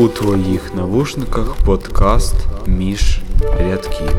У 0.00 0.08
твоїх 0.08 0.74
навушниках 0.74 1.64
подкаст 1.64 2.34
між 2.66 3.22
рядків. 3.42 4.10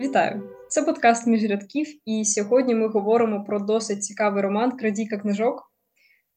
Вітаю! 0.00 0.56
Це 0.68 0.82
подкаст 0.82 1.26
між 1.26 1.44
рядків, 1.44 1.86
і 2.04 2.24
сьогодні 2.24 2.74
ми 2.74 2.88
говоримо 2.88 3.44
про 3.44 3.58
досить 3.58 4.04
цікавий 4.04 4.42
роман 4.42 4.76
Крадійка 4.76 5.18
книжок, 5.18 5.72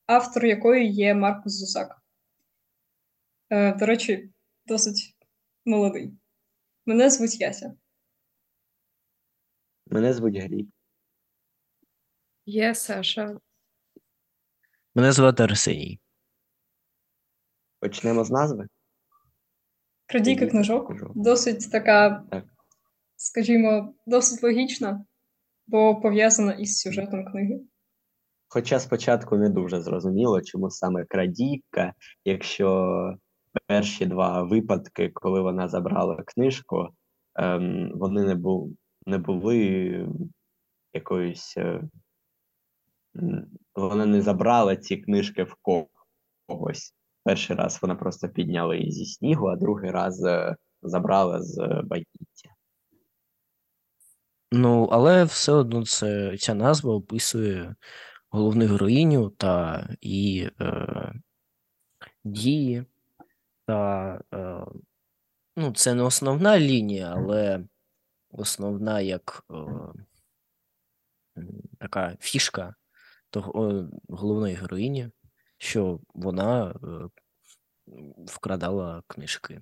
автор 0.06 0.46
якої 0.46 0.92
є 0.92 1.14
Маркус 1.14 1.54
Зусак. 1.54 2.02
Е, 3.50 3.74
До 3.74 3.86
речі, 3.86 4.30
досить 4.66 5.16
молодий. 5.66 6.14
Мене 6.86 7.10
звуть 7.10 7.42
Яся. 7.42 7.74
Мене 9.86 10.14
звуть 10.14 10.38
Гліб. 10.38 10.77
Я 12.50 12.76
Саша. 12.76 13.40
Мене 14.96 15.12
звати 15.12 15.44
Арсеній. 15.44 16.00
Почнемо 17.80 18.24
з 18.24 18.32
назви. 18.32 18.68
Крадійка 20.06 20.48
книжок 20.48 20.88
книжок. 20.88 21.12
досить 21.16 21.72
така, 21.72 22.24
Так. 22.32 22.46
скажімо, 23.16 23.94
досить 24.06 24.44
логічна, 24.44 25.06
бо 25.68 26.02
пов'язана 26.02 26.54
із 26.54 26.80
сюжетом 26.80 27.26
книги. 27.26 27.60
Хоча 28.48 28.80
спочатку 28.80 29.38
не 29.38 29.50
дуже 29.50 29.82
зрозуміло, 29.82 30.42
чому 30.42 30.70
саме 30.70 31.06
крадійка, 31.06 31.94
якщо 32.26 33.18
перші 33.68 34.06
два 34.06 34.44
випадки, 34.44 35.10
коли 35.14 35.42
вона 35.42 35.68
забрала 35.68 36.24
книжку, 36.28 36.90
ем, 37.36 37.92
вони 37.96 38.24
не, 38.24 38.36
бу, 38.36 38.76
не 39.06 39.18
були 39.18 40.08
якоюсь. 40.94 41.58
Вона 43.76 44.06
не 44.06 44.22
забрала 44.22 44.76
ці 44.76 44.98
книжки 44.98 45.44
в 45.44 45.56
когось. 46.48 46.94
Перший 47.24 47.56
раз 47.56 47.80
вона 47.82 47.96
просто 47.96 48.30
підняла 48.30 48.76
її 48.76 48.92
зі 48.92 49.06
снігу, 49.06 49.48
а 49.48 49.56
другий 49.56 49.92
раз 49.92 50.24
е, 50.24 50.56
забрала 50.82 51.42
з 51.42 51.82
багіття. 51.84 52.50
Ну, 54.52 54.90
але 54.92 55.24
все 55.24 55.52
одно 55.52 55.86
це, 55.86 56.38
ця 56.38 56.54
назва 56.54 56.94
описує 56.94 57.76
головну 58.30 58.68
героїню 58.68 59.30
та 59.30 59.88
її 60.02 60.52
е, 60.62 61.14
дії. 62.24 62.86
Та, 63.66 64.22
е, 64.34 64.66
ну, 65.56 65.72
це 65.72 65.94
не 65.94 66.04
основна 66.04 66.60
лінія, 66.60 67.14
але 67.18 67.64
основна 68.32 69.02
як 69.02 69.46
е, 69.52 69.56
така 71.80 72.18
фішка 72.20 72.76
того 73.30 73.88
головної 74.10 74.56
героїні, 74.56 75.10
що 75.58 76.00
вона 76.14 76.72
е, 76.72 77.10
вкрадала 78.26 79.04
книжки. 79.08 79.62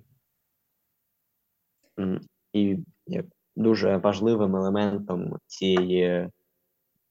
І 2.52 2.78
як 3.06 3.26
дуже 3.56 3.96
важливим 3.96 4.56
елементом 4.56 5.38
цієї, 5.46 6.30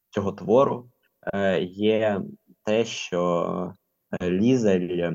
цього 0.09 0.31
твору 0.31 0.89
е, 1.33 1.61
є 1.63 2.21
те, 2.63 2.85
що 2.85 3.73
е, 4.21 4.29
Лізель 4.29 5.11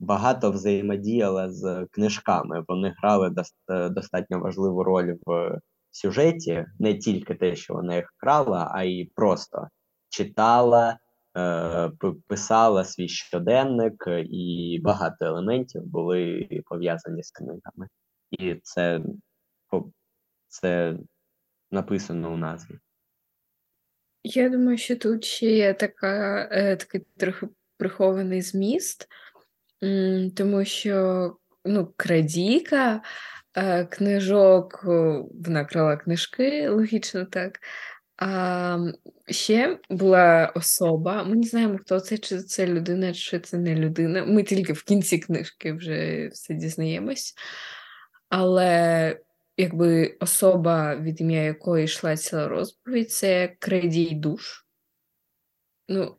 багато 0.00 0.50
взаємодіяла 0.50 1.52
з 1.52 1.86
книжками. 1.90 2.64
Вони 2.68 2.94
грали 2.98 3.34
достатньо 3.90 4.40
важливу 4.40 4.84
роль 4.84 5.16
в 5.26 5.60
сюжеті, 5.90 6.66
не 6.78 6.98
тільки 6.98 7.34
те, 7.34 7.56
що 7.56 7.74
вона 7.74 7.96
їх 7.96 8.14
крала, 8.16 8.70
а 8.74 8.84
й 8.84 9.04
просто 9.14 9.68
читала, 10.08 10.98
е, 11.36 11.90
писала 12.26 12.84
свій 12.84 13.08
щоденник, 13.08 14.04
і 14.30 14.80
багато 14.82 15.24
елементів 15.24 15.82
були 15.82 16.48
пов'язані 16.64 17.22
з 17.22 17.30
книгами. 17.30 17.88
І 18.30 18.54
це, 18.62 19.00
це 20.48 20.96
написано 21.70 22.32
у 22.32 22.36
назві. 22.36 22.78
Я 24.22 24.48
думаю, 24.48 24.78
що 24.78 24.96
тут 24.96 25.24
ще 25.24 25.46
є 25.46 25.74
така, 25.74 26.48
е, 26.52 26.76
такий 26.76 27.06
трохи 27.16 27.48
прихований 27.76 28.42
зміст, 28.42 29.08
тому 30.36 30.64
що 30.64 31.36
ну, 31.64 31.92
крадійка 31.96 32.94
е, 32.94 33.00
книжок, 33.90 34.80
вона 34.84 35.64
крала 35.64 35.96
книжки, 35.96 36.68
логічно 36.68 37.24
так. 37.24 37.60
А 38.16 38.78
ще 39.28 39.78
була 39.90 40.52
особа. 40.54 41.24
Ми 41.24 41.36
не 41.36 41.42
знаємо, 41.42 41.78
хто 41.78 42.00
це, 42.00 42.18
чи 42.18 42.38
це 42.38 42.66
людина, 42.66 43.12
чи 43.12 43.40
це 43.40 43.58
не 43.58 43.74
людина. 43.74 44.24
Ми 44.24 44.42
тільки 44.42 44.72
в 44.72 44.82
кінці 44.82 45.18
книжки 45.18 45.72
вже 45.72 46.28
все 46.28 46.54
дізнаємось. 46.54 47.34
Але 48.28 49.16
якби 49.56 50.16
особа, 50.20 50.96
від 50.96 51.20
ім'я 51.20 51.42
якої 51.42 51.84
йшла 51.84 52.16
ціла 52.16 52.48
розповідь, 52.48 53.12
це 53.12 53.56
крадій 53.58 54.10
душ. 54.14 54.66
Ну, 55.88 56.16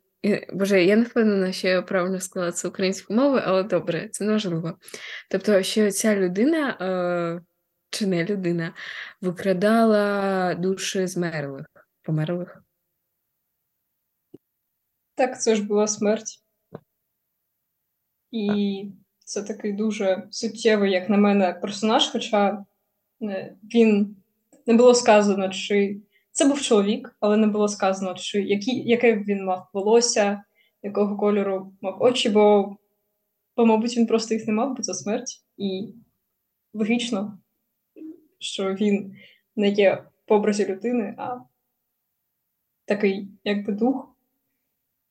боже, 0.53 0.83
я 0.83 0.95
не 0.95 1.03
впевнена, 1.03 1.51
що 1.51 1.67
я 1.67 1.81
правильно 1.81 2.19
сказала 2.19 2.51
це 2.51 2.67
українською 2.67 3.19
мовою, 3.19 3.43
але 3.45 3.63
добре, 3.63 4.09
це 4.11 4.23
неважливо. 4.23 4.77
Тобто, 5.29 5.63
що 5.63 5.91
ця 5.91 6.15
людина, 6.15 6.77
е, 6.81 7.41
чи 7.89 8.07
не 8.07 8.25
людина, 8.25 8.73
викрадала 9.21 10.55
душі 10.55 11.07
змерлих, 11.07 11.65
померлих. 12.01 12.63
Так, 15.15 15.41
це 15.41 15.55
ж 15.55 15.63
була 15.63 15.87
смерть. 15.87 16.43
І 18.31 18.85
це 19.19 19.43
такий 19.43 19.73
дуже 19.73 20.27
суттєвий, 20.31 20.91
як 20.91 21.09
на 21.09 21.17
мене, 21.17 21.53
персонаж, 21.53 22.09
хоча 22.09 22.65
е, 23.21 23.55
він 23.73 24.15
не 24.65 24.73
було 24.73 24.95
сказано, 24.95 25.49
чи 25.49 26.01
це 26.31 26.47
був 26.47 26.61
чоловік, 26.61 27.15
але 27.19 27.37
не 27.37 27.47
було 27.47 27.67
сказано, 27.67 28.13
чи 28.13 28.41
які, 28.41 28.71
яке 28.71 29.17
він 29.17 29.45
мав 29.45 29.69
волосся, 29.73 30.43
якого 30.83 31.17
кольору 31.17 31.73
мав 31.81 32.01
очі, 32.01 32.29
бо, 32.29 32.75
бо, 33.57 33.65
мабуть, 33.65 33.97
він 33.97 34.07
просто 34.07 34.33
їх 34.33 34.47
не 34.47 34.53
мав, 34.53 34.75
бо 34.75 34.83
це 34.83 34.93
смерть. 34.93 35.43
І 35.57 35.93
логічно, 36.73 37.39
що 38.39 38.73
він 38.73 39.15
не 39.55 39.69
є 39.69 40.03
в 40.27 40.33
образі 40.33 40.65
людини, 40.65 41.15
а 41.17 41.37
такий, 42.85 43.27
якби 43.43 43.73
дух. 43.73 44.15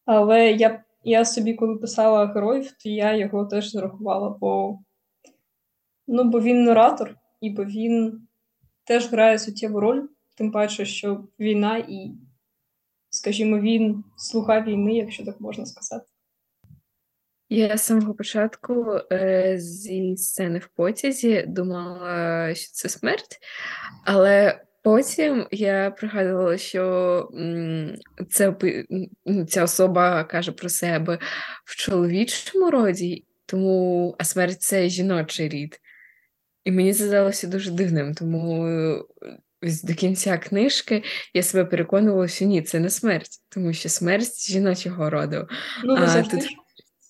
Але 0.05 0.53
я, 0.53 0.85
я 1.05 1.25
собі, 1.25 1.55
коли 1.55 1.77
писала 1.77 2.27
героїв, 2.27 2.73
то 2.73 2.89
я 2.89 3.17
його 3.17 3.47
теж 3.47 3.71
зарахувала, 3.71 4.29
бо, 4.29 4.79
ну, 6.07 6.25
бо 6.25 6.41
він 6.41 6.65
наратор, 6.65 7.17
і 7.41 7.51
бо 7.51 7.65
він 7.65 8.27
теж 8.85 9.11
грає 9.11 9.39
суттєву 9.39 9.81
роль, 9.81 10.03
тим 10.37 10.53
паче, 10.53 10.85
що 10.85 11.25
війна 11.41 11.79
і, 11.89 12.13
скажімо, 13.11 13.61
він 13.61 14.05
слуга 14.17 14.61
війни, 14.61 14.95
якщо 14.95 15.25
так 15.25 15.41
можна 15.41 15.67
сказати. 15.67 16.07
Я 17.53 17.77
з 17.77 17.83
самого 17.83 18.15
початку 18.15 19.01
е, 19.13 19.55
зі 19.59 20.17
сцени 20.17 20.59
в 20.59 20.69
потязі 20.77 21.45
думала, 21.49 22.55
що 22.55 22.73
це 22.73 22.89
смерть, 22.89 23.39
але 24.05 24.65
потім 24.83 25.47
я 25.51 25.91
пригадувала, 25.91 26.59
що 26.59 27.29
це, 28.31 28.55
ця 29.49 29.65
особа 29.65 30.25
каже 30.25 30.53
про 30.53 30.69
себе 30.69 31.19
в 31.65 31.77
чоловічому 31.77 32.71
роді, 32.71 33.27
тому 33.47 34.15
а 34.19 34.25
смерть 34.25 34.63
це 34.63 34.89
жіночий 34.89 35.49
рід. 35.49 35.81
І 36.65 36.73
мені 36.73 36.93
здалося 36.93 37.47
дуже 37.47 37.71
дивним, 37.71 38.15
тому 38.15 38.67
ось 39.63 39.83
до 39.83 39.95
кінця 39.95 40.39
книжки 40.39 41.03
я 41.35 41.43
себе 41.43 41.65
переконувала, 41.65 42.29
що 42.29 42.45
ні, 42.45 42.63
це 42.63 42.81
не 42.81 42.91
смерть, 42.91 43.31
тому 43.49 43.73
що 43.73 43.89
смерть 43.89 44.51
жіночого 44.51 45.11
роду. 45.11 45.49
Ну, 45.85 45.95
А, 45.99 46.07
завжди 46.07 46.37
тут. 46.37 46.49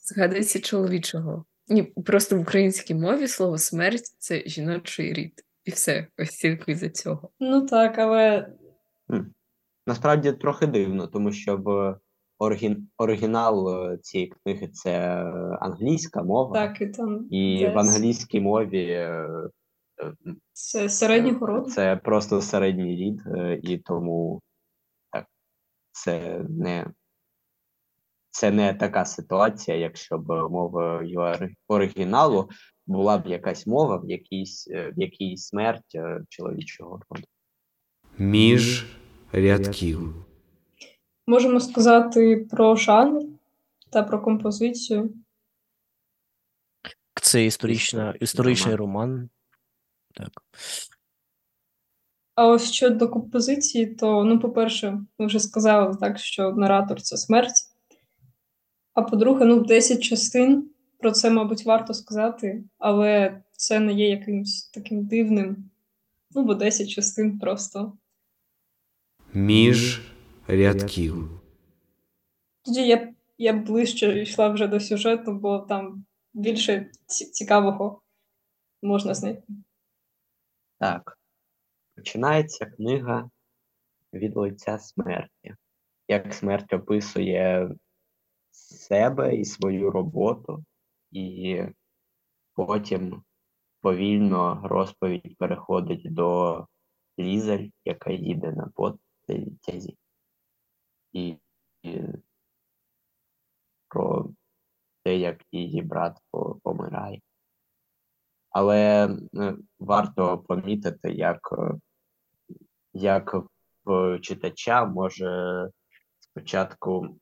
Згадується 0.05 0.61
чоловічого. 0.61 1.45
Ні, 1.69 1.83
просто 1.83 2.37
в 2.37 2.41
українській 2.41 2.95
мові 2.95 3.29
слово 3.29 3.59
смерть 3.59 4.15
це 4.19 4.43
жіночий 4.47 5.13
рід. 5.13 5.33
І 5.65 5.71
все, 5.71 6.07
ось 6.19 6.31
тільки 6.31 6.73
із-за 6.73 6.89
цього. 6.89 7.31
Ну 7.41 7.67
так, 7.67 7.99
але 7.99 8.53
Насправді 9.87 10.33
трохи 10.33 10.67
дивно, 10.67 11.07
тому 11.07 11.33
що 11.33 11.57
в 11.57 11.99
оригін... 12.39 12.89
оригінал 12.99 13.69
е, 13.93 13.99
цієї 13.99 14.31
книги 14.31 14.69
це 14.69 15.25
англійська 15.61 16.23
мова, 16.23 16.55
так, 16.55 16.81
і 16.81 16.87
там 16.87 17.27
і 17.31 17.65
десь 17.65 17.75
в 17.75 17.79
англійській 17.79 18.41
мові 18.41 18.85
е, 18.85 19.29
це 20.53 20.89
середнього 20.89 21.47
роду. 21.47 21.71
це 21.71 21.97
просто 21.97 22.43
середній 22.43 22.97
рід, 22.97 23.23
е, 23.27 23.61
і 23.63 23.79
тому 23.79 24.43
так, 25.13 25.27
це 25.93 26.45
не, 26.49 26.87
це 28.31 28.51
не 28.51 28.75
така 28.75 29.05
ситуація, 29.05 29.77
якщо 29.77 30.19
б 30.19 30.31
ори- 30.31 31.55
оригіналу 31.69 32.51
була 32.87 33.19
б 33.19 33.27
якась 33.27 33.67
мова, 33.67 33.97
в 33.97 34.11
якійсь, 34.11 34.69
е, 34.71 34.93
в 34.97 35.01
якій 35.01 35.37
смерть 35.37 35.95
е, 35.95 36.21
чоловічого 36.29 37.01
роду. 37.11 37.27
Між 38.19 38.87
рядків. 39.33 40.15
Можемо 41.27 41.61
сказати 41.61 42.47
про 42.51 42.77
жанр 42.77 43.23
та 43.91 44.03
про 44.03 44.23
композицію. 44.23 45.15
Це 47.23 47.45
історична, 47.45 48.15
історичний 48.21 48.75
роман. 48.75 49.29
Так. 50.15 50.43
А 52.35 52.47
ось 52.47 52.73
щодо 52.73 53.09
композиції, 53.09 53.87
то, 53.87 54.25
ну, 54.25 54.41
по-перше, 54.41 55.01
ми 55.19 55.27
вже 55.27 55.41
сказали 55.41 55.97
так, 56.01 56.19
що 56.19 56.53
наратор 56.53 57.03
це 57.03 57.17
смерть. 57.17 57.71
А 58.95 59.03
по-друге, 59.03 59.45
ну, 59.45 59.61
10 59.61 60.03
частин, 60.03 60.71
про 60.99 61.13
це, 61.13 61.31
мабуть, 61.31 61.65
варто 61.65 61.95
сказати, 61.95 62.65
але 62.79 63.43
це 63.53 63.81
не 63.81 63.93
є 63.93 64.09
якимось 64.09 64.71
таким 64.75 65.05
дивним. 65.05 65.71
Ну, 66.31 66.45
бо 66.45 66.55
10 66.55 66.91
частин 66.91 67.39
просто. 67.39 67.93
Між 69.35 70.01
рядків. 70.47 71.41
Тоді 72.65 72.87
я, 72.87 73.15
я 73.39 73.53
ближче 73.53 74.23
йшла 74.23 74.49
вже 74.49 74.67
до 74.67 74.81
сюжету, 74.81 75.33
бо 75.33 75.59
там 75.59 76.05
більше 76.35 76.91
цікавого 77.33 78.03
можна 78.83 79.15
знайти. 79.15 79.43
Так. 80.81 81.19
Починається 81.97 82.67
книга 82.67 83.31
від 84.13 84.37
лиця 84.37 84.79
смерті. 84.79 85.55
Як 86.09 86.35
смерть 86.35 86.73
описує 86.73 87.71
себе 88.51 89.37
і 89.37 89.45
свою 89.45 89.91
роботу, 89.91 90.65
і 91.11 91.63
потім 92.55 93.23
повільно 93.81 94.61
розповідь 94.65 95.37
переходить 95.39 96.15
до 96.15 96.67
Лізель, 97.19 97.69
яка 97.85 98.11
їде 98.11 98.53
на 98.53 98.71
потязі. 98.75 99.97
І, 101.13 101.37
і 101.83 102.03
про 103.89 104.31
те, 105.03 105.17
як 105.17 105.43
її 105.53 105.83
брат 105.83 106.19
помирає. 106.63 107.21
Але 108.51 109.09
е, 109.37 109.57
варто 109.79 110.39
помітити, 110.39 111.11
як, 111.13 111.41
е, 111.59 111.73
як 112.93 113.37
в 113.85 114.19
читача 114.19 114.85
може 114.85 115.69
спочатку 116.19 117.17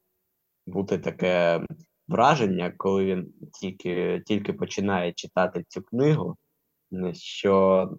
бути 0.66 0.98
таке 0.98 1.60
враження, 2.08 2.72
коли 2.76 3.04
він 3.04 3.32
тільки, 3.60 4.22
тільки 4.26 4.52
починає 4.52 5.12
читати 5.12 5.64
цю 5.68 5.82
книгу, 5.82 6.36
що 7.12 7.90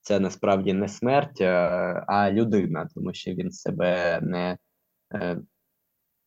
це 0.00 0.20
насправді 0.20 0.72
не 0.72 0.88
смерть, 0.88 1.40
а- 1.40 2.04
а 2.08 2.30
людина, 2.30 2.88
тому 2.94 3.14
що 3.14 3.30
він 3.30 3.50
себе 3.50 4.20
не, 4.22 4.58
е, 5.14 5.40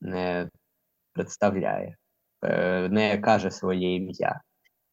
не 0.01 0.49
представляє, 1.13 1.95
е, 2.43 2.89
не 2.89 3.17
каже 3.17 3.51
своє 3.51 3.95
ім'я. 3.95 4.41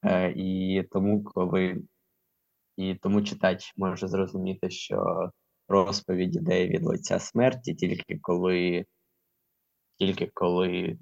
Е, 0.04 0.32
І 0.36 0.82
тому, 0.90 1.24
коли 1.24 1.82
і 2.76 2.94
тому 2.94 3.22
читач 3.22 3.72
може 3.76 4.08
зрозуміти, 4.08 4.70
що 4.70 5.30
розповідь 5.68 6.36
іде 6.36 6.66
від 6.66 6.84
лиця 6.84 7.18
смерті, 7.18 7.74
тільки 7.74 8.18
коли, 8.22 8.84
тільки 9.98 10.30
коли 10.34 10.98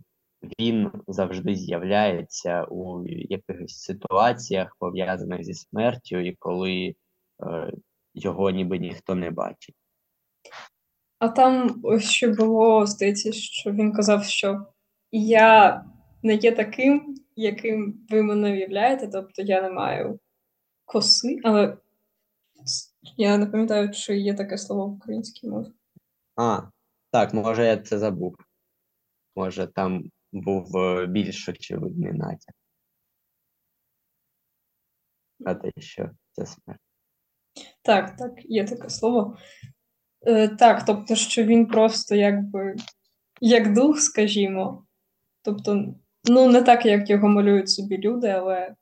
він 0.60 0.90
завжди 1.08 1.54
з'являється 1.54 2.64
у 2.64 3.06
якихось 3.06 3.78
ситуаціях, 3.78 4.76
пов'язаних 4.78 5.44
зі 5.44 5.54
смертю, 5.54 6.16
і 6.18 6.36
коли 6.38 6.94
е, 7.42 7.72
його 8.14 8.50
ніби 8.50 8.78
ніхто 8.78 9.14
не 9.14 9.30
бачить. 9.30 9.74
А 11.18 11.28
там 11.28 11.82
ще 12.00 12.28
було, 12.28 12.86
здається, 12.86 13.32
що 13.32 13.72
він 13.72 13.92
казав, 13.92 14.24
що 14.24 14.66
я 15.12 15.84
не 16.22 16.34
є 16.34 16.52
таким, 16.52 17.16
яким 17.36 18.06
ви 18.10 18.22
мене 18.22 18.52
уявляєте, 18.52 19.08
тобто 19.08 19.42
я 19.42 19.62
не 19.62 19.70
маю 19.70 20.20
коси, 20.84 21.40
але 21.44 21.78
я 23.16 23.38
не 23.38 23.46
пам'ятаю, 23.46 23.90
чи 23.90 24.18
є 24.18 24.34
таке 24.34 24.58
слово 24.58 24.86
в 24.86 24.92
українській 24.92 25.48
мові. 25.48 25.66
А, 26.36 26.60
так, 27.10 27.34
може, 27.34 27.66
я 27.66 27.76
це 27.76 27.98
забув. 27.98 28.36
Може, 29.36 29.66
там 29.66 30.10
був 30.32 30.76
е, 30.76 31.06
більш 31.06 31.48
очевидний 31.48 32.12
натяк. 32.12 32.54
А 35.44 35.54
те, 35.54 35.72
що 35.78 36.10
це 36.32 36.46
смерть. 36.46 36.80
Так, 37.82 38.16
так, 38.16 38.32
є 38.44 38.64
таке 38.64 38.90
слово. 38.90 39.36
Е, 40.26 40.48
так, 40.48 40.84
тобто, 40.84 41.14
що 41.14 41.44
він 41.44 41.66
просто 41.66 42.14
якби 42.14 42.76
як 43.40 43.74
дух, 43.74 44.00
скажімо. 44.00 44.86
Тобто, 45.42 45.94
ну, 46.28 46.48
не 46.50 46.62
так, 46.62 46.86
як 46.86 47.10
його 47.10 47.28
малюють 47.28 47.70
собі 47.70 47.98
люди, 47.98 48.28
але 48.28 48.74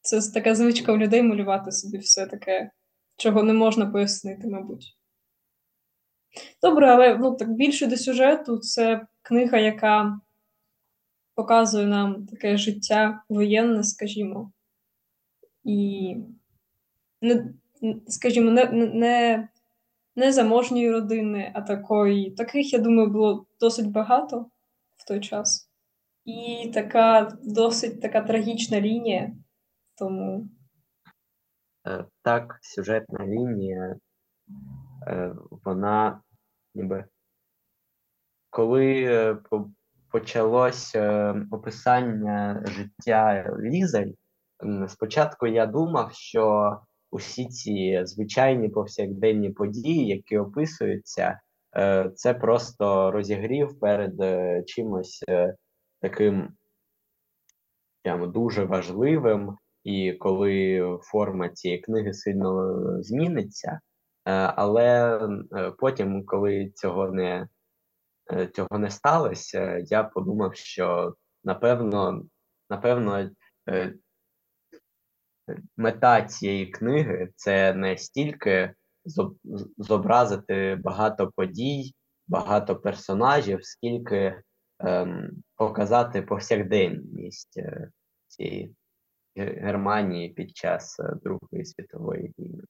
це 0.00 0.32
така 0.34 0.54
звичка 0.54 0.92
у 0.92 0.98
людей 0.98 1.22
малювати 1.22 1.72
собі 1.72 1.98
все 1.98 2.26
таке, 2.26 2.70
чого 3.16 3.42
не 3.42 3.52
можна 3.52 3.86
пояснити, 3.86 4.48
мабуть. 4.48 4.96
Добре, 6.62 6.90
але 6.90 7.18
ну, 7.18 7.36
так 7.36 7.50
більше 7.50 7.86
до 7.86 7.96
сюжету 7.96 8.58
це 8.58 9.06
книга, 9.22 9.58
яка 9.58 10.20
показує 11.34 11.86
нам 11.86 12.26
таке 12.26 12.56
життя 12.56 13.22
воєнне, 13.28 13.84
скажімо. 13.84 14.52
І 15.64 16.16
не, 17.22 17.54
скажімо, 18.08 18.50
не, 18.50 18.64
не- 18.64 19.48
не, 20.16 20.32
заможньої 20.32 20.90
родини, 20.90 21.52
а 21.54 21.60
такої. 21.60 22.30
Таких, 22.30 22.72
я 22.72 22.78
думаю, 22.78 23.10
було 23.10 23.46
досить 23.60 23.90
багато 23.90 24.46
в 24.96 25.08
той 25.08 25.20
час. 25.20 25.69
І 26.24 26.70
така 26.74 27.38
досить 27.42 28.00
така 28.00 28.20
трагічна 28.20 28.80
лінія. 28.80 29.32
Тому 29.98 30.48
Е, 31.86 32.04
Так, 32.22 32.58
сюжетна 32.62 33.26
лінія, 33.26 33.96
е, 35.06 35.34
вона 35.64 36.20
ніби 36.74 37.04
коли 38.50 39.04
е, 39.04 39.36
почалось 40.10 40.96
описання 41.50 42.64
життя 42.66 43.54
Лізель, 43.60 44.12
спочатку 44.88 45.46
я 45.46 45.66
думав, 45.66 46.12
що 46.12 46.76
усі 47.10 47.48
ці 47.48 48.00
звичайні 48.04 48.68
повсякденні 48.68 49.50
події, 49.50 50.06
які 50.06 50.38
описуються, 50.38 51.40
це 52.14 52.34
просто 52.34 53.10
розігрів 53.10 53.80
перед 53.80 54.14
чимось 54.68 55.24
таким 56.00 56.48
прямо 58.02 58.26
дуже 58.26 58.64
важливим, 58.64 59.56
і 59.84 60.12
коли 60.12 60.98
форма 61.02 61.48
цієї 61.48 61.80
книги 61.80 62.12
сильно 62.12 62.70
е, 62.98 63.02
зміниться, 63.02 63.80
Е, 64.24 64.32
але 64.56 65.18
е, 65.56 65.70
потім, 65.70 66.26
коли 66.26 66.70
цього 66.74 67.10
не, 67.10 67.48
цього 68.52 68.78
не 68.78 68.90
сталося, 68.90 69.84
я 69.86 70.04
подумав, 70.04 70.56
що 70.56 71.14
напевно, 71.44 72.24
напевно, 72.70 73.30
мета 75.76 76.22
цієї 76.22 76.66
книги 76.66 77.28
це 77.36 77.74
не 77.74 77.96
стільки 77.96 78.74
зобразити 79.78 80.78
багато 80.84 81.30
подій, 81.36 81.94
багато 82.28 82.76
персонажів, 82.76 83.64
скільки 83.64 84.42
ем, 84.78 85.30
показати 85.60 86.22
повсякденність 86.22 87.58
е, 87.58 87.90
цієї 88.26 88.74
Германії 89.36 90.28
під 90.28 90.56
час 90.56 91.00
е, 91.00 91.14
Другої 91.22 91.64
світової 91.64 92.34
війни. 92.38 92.62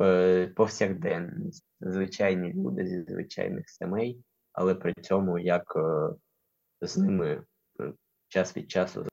Е, 0.00 0.46
Повсякденність, 0.56 1.64
звичайні 1.80 2.52
люди 2.52 2.86
зі 2.86 3.02
звичайних 3.02 3.68
сімей, 3.68 4.20
але 4.52 4.74
при 4.74 4.94
цьому 4.94 5.38
як 5.38 5.74
з 6.80 6.96
ними 6.96 7.42
час 8.28 8.56
від 8.56 8.70
часу 8.70 9.06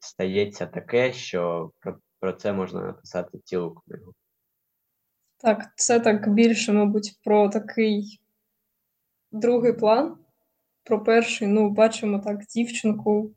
стається 0.00 0.66
таке, 0.66 1.12
що 1.12 1.70
про, 1.80 1.98
про 2.20 2.32
це 2.32 2.52
можна 2.52 2.82
написати 2.82 3.38
цілу 3.38 3.74
книгу. 3.74 4.12
так, 5.38 5.72
це 5.76 6.00
так 6.00 6.28
більше, 6.28 6.72
мабуть, 6.72 7.18
про 7.24 7.48
такий 7.48 8.20
другий 9.32 9.72
план. 9.72 10.18
Про 10.84 11.04
перший, 11.04 11.48
ну, 11.48 11.70
бачимо 11.70 12.18
так 12.18 12.46
дівчинку, 12.46 13.34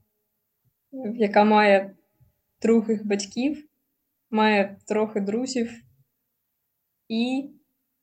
яка 1.15 1.43
має 1.43 1.95
других 2.61 3.05
батьків, 3.05 3.67
має 4.29 4.77
трохи 4.87 5.19
друзів. 5.19 5.71
І, 7.07 7.49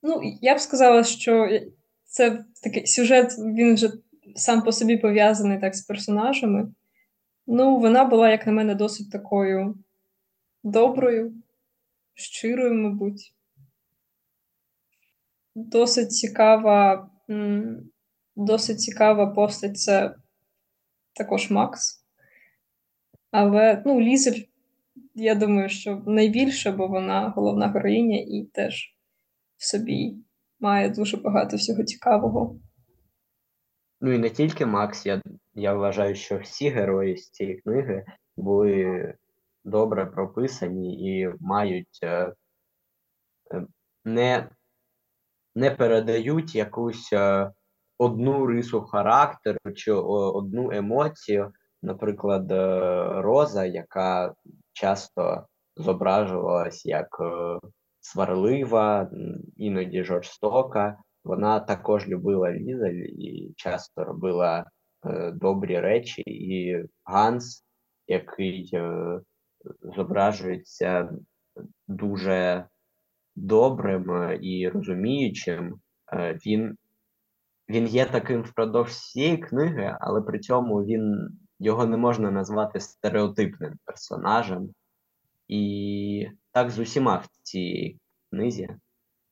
ну, 0.02 0.20
я 0.40 0.54
б 0.54 0.60
сказала, 0.60 1.04
що 1.04 1.60
це 2.04 2.44
такий 2.62 2.86
сюжет, 2.86 3.38
він 3.38 3.74
вже 3.74 3.92
сам 4.36 4.62
по 4.62 4.72
собі 4.72 4.96
пов'язаний 4.96 5.60
так 5.60 5.74
з 5.74 5.82
персонажами. 5.82 6.72
Ну, 7.46 7.78
вона 7.78 8.04
була, 8.04 8.30
як 8.30 8.46
на 8.46 8.52
мене, 8.52 8.74
досить 8.74 9.10
такою 9.10 9.78
доброю, 10.62 11.34
щирою, 12.14 12.74
мабуть. 12.74 13.34
досить 15.54 16.12
цікава, 16.12 17.10
досить 18.46 18.80
цікава 18.80 19.26
постать 19.26 19.78
це 19.78 20.14
також 21.14 21.50
Макс. 21.50 22.04
Але 23.30 23.82
ну, 23.86 24.00
Лізель, 24.00 24.42
я 25.14 25.34
думаю, 25.34 25.68
що 25.68 26.02
найбільше, 26.06 26.72
бо 26.72 26.86
вона 26.86 27.32
головна 27.36 27.68
героїня 27.68 28.18
і 28.18 28.44
теж 28.52 28.96
в 29.56 29.66
собі 29.66 30.16
має 30.60 30.90
дуже 30.90 31.16
багато 31.16 31.56
всього 31.56 31.84
цікавого. 31.84 32.60
Ну 34.00 34.12
і 34.12 34.18
не 34.18 34.30
тільки 34.30 34.66
Макс, 34.66 35.06
я, 35.06 35.22
я 35.54 35.74
вважаю, 35.74 36.14
що 36.14 36.38
всі 36.38 36.68
герої 36.68 37.16
з 37.16 37.30
цієї 37.30 37.56
книги 37.56 38.04
були 38.36 39.14
добре 39.64 40.06
прописані 40.06 41.10
і 41.10 41.34
мають 41.40 41.98
е, 42.02 42.34
е, 43.54 43.66
не, 44.04 44.48
не 45.54 45.70
передають 45.70 46.54
якусь 46.54 47.12
е, 47.12 47.50
одну 48.00 48.46
рису 48.46 48.80
характеру 48.80 49.58
чи 49.76 49.92
одну 49.92 50.72
емоцію. 50.72 51.52
Наприклад, 51.82 52.52
е, 52.52 52.78
Роза, 53.22 53.64
яка 53.64 54.34
часто 54.72 55.46
зображувалась 55.76 56.86
як 56.86 57.08
е, 57.20 57.58
сварлива, 58.00 59.10
іноді 59.56 60.04
жорстока. 60.04 60.96
Вона 61.24 61.60
також 61.60 62.08
любила 62.08 62.52
Лізель 62.52 63.04
і 63.18 63.52
часто 63.56 64.04
робила 64.04 64.64
е, 65.06 65.30
добрі 65.30 65.80
речі. 65.80 66.22
І 66.26 66.84
Ганс, 67.04 67.64
який 68.06 68.70
е, 68.74 69.20
зображується 69.96 71.10
дуже 71.88 72.66
добрим 73.36 74.10
е, 74.10 74.38
і 74.42 74.68
розуміючим, 74.68 75.80
е, 76.12 76.38
він, 76.46 76.76
він 77.70 77.86
є 77.86 78.06
таким 78.06 78.42
впродовж 78.42 78.90
всієї 78.90 79.38
книги, 79.38 79.96
але 80.00 80.20
при 80.20 80.38
цьому 80.38 80.84
він 80.84 81.28
його 81.58 81.86
не 81.86 81.96
можна 81.96 82.30
назвати 82.30 82.80
стереотипним 82.80 83.78
персонажем. 83.84 84.68
І 85.48 86.26
так 86.52 86.70
з 86.70 86.78
усіма 86.78 87.16
в 87.16 87.26
цій 87.42 87.98
книзі 88.30 88.68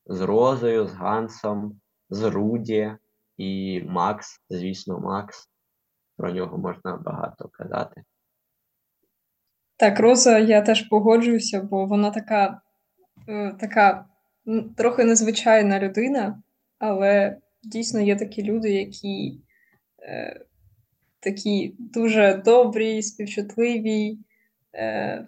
з 0.06 0.20
Розою, 0.20 0.86
з 0.86 0.92
Гансом, 0.92 1.80
з 2.10 2.22
Руді 2.22 2.92
і 3.36 3.82
Макс, 3.88 4.40
звісно, 4.50 4.98
Макс. 4.98 5.48
Про 6.16 6.32
нього 6.32 6.58
можна 6.58 6.96
багато 6.96 7.48
казати. 7.48 8.02
Так, 9.76 10.00
Роза, 10.00 10.38
я 10.38 10.62
теж 10.62 10.88
погоджуюся, 10.88 11.62
бо 11.62 11.86
вона 11.86 12.10
така, 12.10 12.60
е, 13.28 13.56
така 13.60 14.06
трохи 14.76 15.04
незвичайна 15.04 15.80
людина, 15.80 16.42
але 16.78 17.38
дійсно 17.62 18.00
є 18.00 18.16
такі 18.16 18.42
люди, 18.42 18.70
які 18.70 19.40
е, 20.02 20.40
такі 21.20 21.74
дуже 21.78 22.42
добрі, 22.44 23.02
співчутливі, 23.02 24.18
е, 24.74 25.26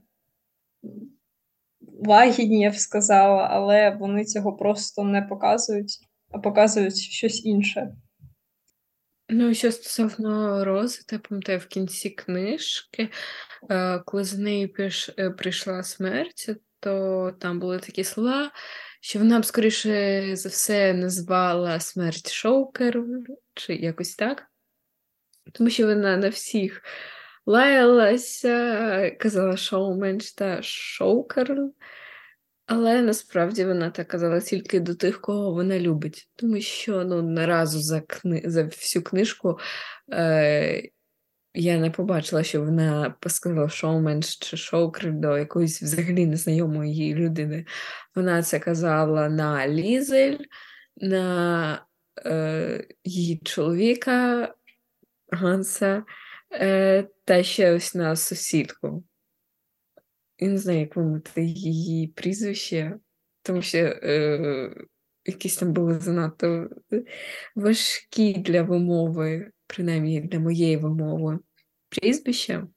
лагідні, 2.07 2.61
я 2.61 2.71
б 2.71 2.77
сказала, 2.77 3.49
але 3.51 3.91
вони 3.91 4.25
цього 4.25 4.53
просто 4.53 5.05
не 5.05 5.23
показують, 5.23 5.99
а 6.31 6.39
показують 6.39 6.97
щось 6.97 7.45
інше. 7.45 7.93
Ну, 9.33 9.55
що 9.55 9.73
стосовно 9.73 10.65
Рози, 10.65 11.01
я 11.13 11.19
пам'ятаю 11.19 11.59
в 11.59 11.67
кінці 11.67 12.11
книжки, 12.11 13.09
е, 13.71 13.99
коли 13.99 14.25
за 14.25 14.39
нею 14.39 14.71
е, 15.19 15.31
прийшла 15.31 15.83
смерть, 15.83 16.51
то 16.81 17.33
там 17.41 17.61
були 17.61 17.79
такі 17.79 18.05
слова, 18.05 18.51
що 19.01 19.19
вона 19.19 19.41
б, 19.41 19.45
скоріше 19.45 20.23
за 20.37 20.49
все, 20.49 20.93
назвала 20.95 21.81
смерть 21.81 22.33
Шоукер, 22.33 23.05
чи 23.55 23.75
якось 23.75 24.15
так. 24.15 24.47
Тому 25.53 25.71
що 25.71 25.87
вона 25.87 26.17
на 26.17 26.29
всіх 26.29 26.83
лаялася, 27.47 29.11
казала 29.11 29.57
шоуменш 29.57 30.33
та 30.33 30.63
шоукер. 30.63 31.57
Але 32.67 33.03
насправді 33.03 33.65
вона 33.65 33.91
так 33.91 34.09
казала 34.09 34.41
тільки 34.41 34.81
до 34.81 34.95
тих, 34.95 35.21
кого 35.21 35.53
вона 35.53 35.79
любить. 35.79 36.31
Тому 36.37 36.61
що 36.61 37.05
ну, 37.05 37.23
не 37.23 37.47
разу 37.47 37.81
за, 37.81 38.01
кни... 38.01 38.43
за 38.45 38.63
всю 38.65 39.03
книжку 39.03 39.59
е... 40.13 40.91
я 41.55 41.79
не 41.79 41.91
побачила, 41.91 42.43
що 42.43 42.63
вона 42.63 43.15
сказала 43.27 43.69
шоуменш 43.69 44.37
чи 44.37 44.57
шоукер 44.57 45.13
до 45.13 45.39
якоїсь 45.39 45.83
взагалі 45.83 46.27
незнайомої 46.27 46.95
їй 46.95 47.15
людини. 47.15 47.67
Вона 48.15 48.43
це 48.43 48.59
казала 48.59 49.29
на 49.29 49.69
Лізель, 49.69 50.39
на 50.97 51.87
е... 52.27 52.87
її 53.05 53.39
чоловіка 53.45 54.55
Ганса 55.33 56.05
е... 56.53 57.09
та 57.25 57.43
ще 57.43 57.75
ось 57.75 57.95
на 57.95 58.17
сусідку. 58.17 59.05
Я 60.39 60.49
не 60.49 60.59
знаю, 60.59 60.81
як 60.81 60.97
вимовити 60.97 61.45
її 61.45 62.09
прізвище, 62.09 62.99
тому 63.43 63.63
що 63.63 63.79
е, 63.79 64.71
якісь 65.25 65.57
там 65.57 65.73
були 65.73 65.99
занадто 65.99 66.69
важкі 67.57 68.35
для 68.35 68.63
вимови, 68.63 69.51
принаймні 69.75 70.21
для 70.21 70.39
моєї 70.39 70.77
вимови 70.77 71.39
прізвища. 71.89 72.69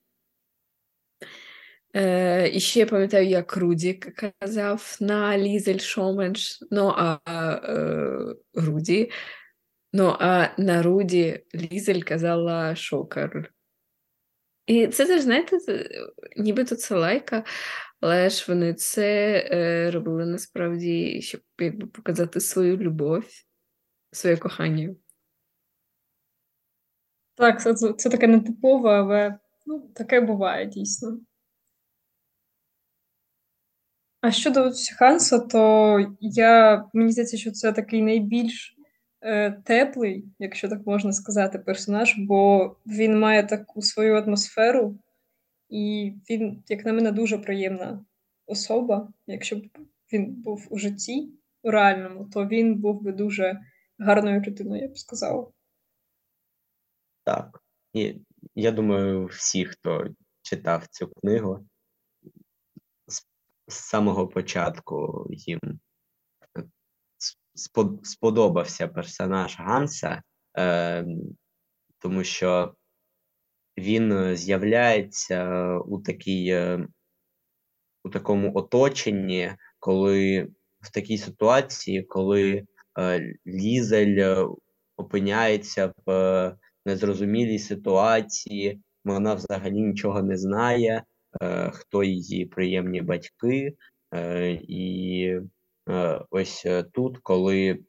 Е, 1.96 2.50
І 2.50 2.60
ще 2.60 2.86
пам'ятаю, 2.86 3.28
як 3.28 3.58
Руді 3.58 3.94
казав 4.40 4.98
на 5.02 5.38
Лізель 5.38 5.78
Шоменш, 5.78 6.60
ну 6.72 6.94
а 6.98 7.20
е, 7.68 8.36
Руді, 8.54 9.12
ну 9.94 10.16
а 10.20 10.48
на 10.58 10.84
Руді 10.84 11.44
Лізель 11.56 12.02
казала 12.02 12.76
Шокер. 12.76 13.54
І 14.66 14.88
це 14.88 15.06
теж, 15.06 15.22
знаєте, 15.22 15.58
нібито 16.38 16.76
це 16.76 16.96
лайка, 16.96 17.44
але 18.00 18.30
ж 18.30 18.46
вони 18.48 18.74
це 18.74 19.36
е, 19.52 19.92
робили 19.92 20.26
насправді, 20.26 21.22
щоб 21.22 21.42
якби 21.60 21.88
показати 21.88 22.40
свою 22.40 22.78
любов, 22.78 23.24
своє 24.12 24.38
кохання. 24.38 24.96
Так, 27.36 27.62
це, 27.62 27.74
це 27.74 28.10
таке 28.10 28.28
нетипове, 28.28 28.90
але 28.90 29.38
ну, 29.66 29.80
таке 29.80 30.22
буває 30.22 30.66
дійсно. 30.66 31.20
А 34.22 34.32
щодо 34.32 34.72
Ханса, 34.98 35.40
то 35.40 35.98
я, 36.20 36.86
мені 36.94 37.12
здається, 37.12 37.38
що 37.38 37.52
це 37.52 37.72
такий 37.74 38.02
найбільш 38.02 38.78
е, 39.22 39.52
теплий, 39.52 40.25
якщо 40.40 40.70
так 40.70 40.88
можна 40.88 41.13
сказати, 41.13 41.60
персонаж, 41.60 42.16
бо 42.18 42.75
він 42.86 43.20
має 43.20 43.44
таку 43.44 43.82
свою 43.82 44.16
атмосферу, 44.16 45.00
і 45.70 46.13
він, 46.30 46.63
як 46.68 46.86
на 46.86 46.94
мене, 46.94 47.12
дуже 47.12 47.38
приємна 47.38 48.06
особа. 48.46 49.08
Якщо 49.28 49.56
б 49.56 49.62
він 50.13 50.25
був 50.25 50.68
у 50.70 50.78
житті 50.78 51.30
у 51.63 51.72
реальному, 51.72 52.25
то 52.25 52.48
він 52.48 52.75
був 52.75 53.02
би 53.02 53.12
дуже 53.12 53.60
гарною 54.00 54.42
людиною, 54.42 54.82
я 54.82 54.88
б 54.88 54.98
сказала. 54.98 55.48
Так. 57.24 57.63
І 57.94 58.15
я 58.56 58.72
думаю, 58.72 59.25
всі, 59.25 59.65
хто 59.65 60.08
читав 60.42 60.88
цю 60.88 61.08
книгу, 61.08 61.68
з, 63.08 63.22
з 63.68 63.75
самого 63.75 64.27
початку 64.27 65.25
їм 65.30 65.60
сподобався 68.03 68.88
персонаж 68.88 69.58
Ганса, 69.60 70.24
е, 70.58 71.06
тому 72.00 72.24
що 72.24 72.75
він 73.77 74.36
з'являється 74.36 75.70
у 75.77 76.01
такій, 76.01 76.48
е, 76.48 76.88
у 78.03 78.10
такому 78.10 78.56
оточенні, 78.56 79.56
коли 79.80 80.48
в 80.82 80.92
такій 80.92 81.18
ситуації, 81.18 82.03
коли 82.03 82.65
е, 83.00 83.36
Лізель 83.48 84.48
опиняється 84.98 85.94
в 86.06 86.58
незрозумілій 86.86 87.60
ситуації, 87.60 88.82
вона 89.06 89.34
взагалі 89.34 89.82
нічого 89.82 90.24
не 90.24 90.38
знає, 90.38 91.04
е, 91.42 91.72
хто 91.74 92.04
її 92.04 92.46
приємні 92.46 93.02
батьки, 93.02 93.74
е, 94.13 94.52
і 94.68 95.25
е, 95.90 96.22
ось 96.30 96.66
тут, 96.92 97.18
коли 97.18 97.80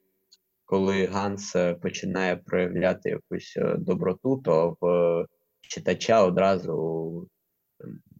коли 0.67 1.05
Ганс 1.05 1.55
починає 1.81 2.35
проявляти 2.35 3.09
якусь 3.09 3.57
доброту, 3.77 4.37
то 4.37 4.77
в 4.81 5.25
читача 5.61 6.23
одразу 6.23 7.27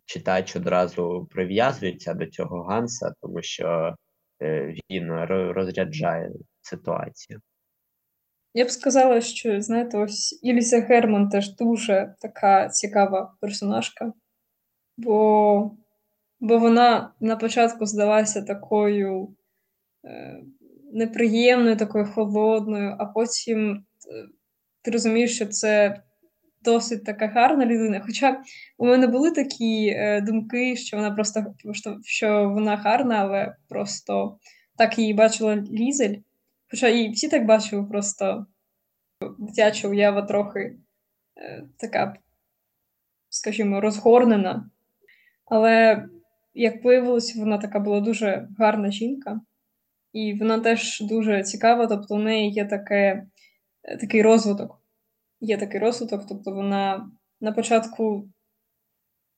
читач 0.06 0.56
одразу 0.56 1.28
прив'язується 1.32 2.14
до 2.14 2.26
цього 2.26 2.64
Ганса, 2.64 3.14
тому 3.22 3.42
що 3.42 3.96
він 4.90 5.12
розряджає 5.30 6.32
ситуацію. 6.62 7.42
Я 8.58 8.66
б 8.66 8.72
сказала, 8.72 9.22
що, 9.22 9.62
знаєте, 9.62 9.98
ось 9.98 10.40
Іліза 10.44 10.80
Герман 10.80 11.30
теж 11.30 11.56
дуже 11.56 12.16
така 12.22 12.70
цікава 12.70 13.36
персонажка, 13.42 14.14
бо 14.98 15.72
бо 16.40 16.58
вона 16.58 17.14
на 17.20 17.36
початку 17.36 17.86
здалася 17.86 18.42
такою, 18.42 19.36
е, 20.06 20.40
неприємною, 20.94 21.78
такою 21.78 22.06
холодною, 22.06 22.96
а 23.00 23.06
потім 23.06 23.72
е, 23.72 23.84
ти 24.82 24.92
розумієш, 24.92 25.36
що 25.36 25.46
це 25.46 26.02
досить 26.64 27.06
така 27.06 27.28
гарна 27.28 27.66
людина. 27.66 28.02
Хоча 28.06 28.42
у 28.78 28.86
мене 28.86 29.08
були 29.08 29.32
такі 29.32 29.88
е, 29.88 30.22
думки, 30.22 30.76
що 30.76 30.98
вона 30.98 31.12
просто 31.12 31.56
що, 31.74 31.98
що 32.04 32.50
вона 32.50 32.76
гарна, 32.76 33.16
але 33.16 33.56
просто 33.70 34.38
так 34.78 35.00
її 35.00 35.14
бачила 35.14 35.56
Лізель. 35.56 36.16
Хоча 36.72 36.88
і 36.88 37.10
всі 37.10 37.30
так 37.30 37.46
бачили, 37.46 37.84
просто 37.84 38.46
дитяча 39.40 39.88
уява 39.88 40.22
трохи 40.22 40.78
е, 41.38 41.64
така, 41.78 42.16
скажімо, 43.30 43.82
розгорнена. 43.82 44.70
Але, 45.46 46.06
як 46.54 46.84
виявилось, 46.84 47.36
вона 47.36 47.58
така 47.58 47.80
була 47.80 48.00
дуже 48.00 48.48
гарна 48.60 48.92
жінка, 48.92 49.42
і 50.14 50.34
вона 50.34 50.60
теж 50.60 51.02
дуже 51.02 51.44
цікава, 51.44 51.88
тобто 51.88 52.16
у 52.16 52.20
неї 52.20 52.52
є 52.52 52.66
таке, 52.66 53.28
е, 53.84 53.98
такий 53.98 54.22
розвиток. 54.22 54.82
Є 55.40 55.58
такий 55.58 55.80
розвиток, 55.80 56.26
тобто 56.30 56.52
вона 56.52 57.12
на 57.42 57.52
початку 57.52 58.30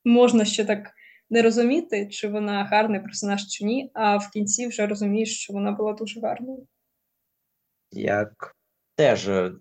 можна 0.05 0.45
ще 0.45 0.65
так 0.65 0.91
не 1.29 1.41
розуміти, 1.41 2.07
чи 2.07 2.27
вона 2.27 2.63
гарний 2.63 3.01
персонаж 3.01 3.47
чи 3.47 3.65
ні, 3.65 3.91
а 3.93 4.17
в 4.17 4.29
кінці 4.29 4.67
вже 4.67 4.87
розумієш, 4.87 5.39
що 5.39 5.53
вона 5.53 5.71
була 5.71 5.93
дуже 5.93 6.19
гарною. 6.19 6.67
Як 7.91 8.55
теж 8.95 9.29
е, 9.29 9.53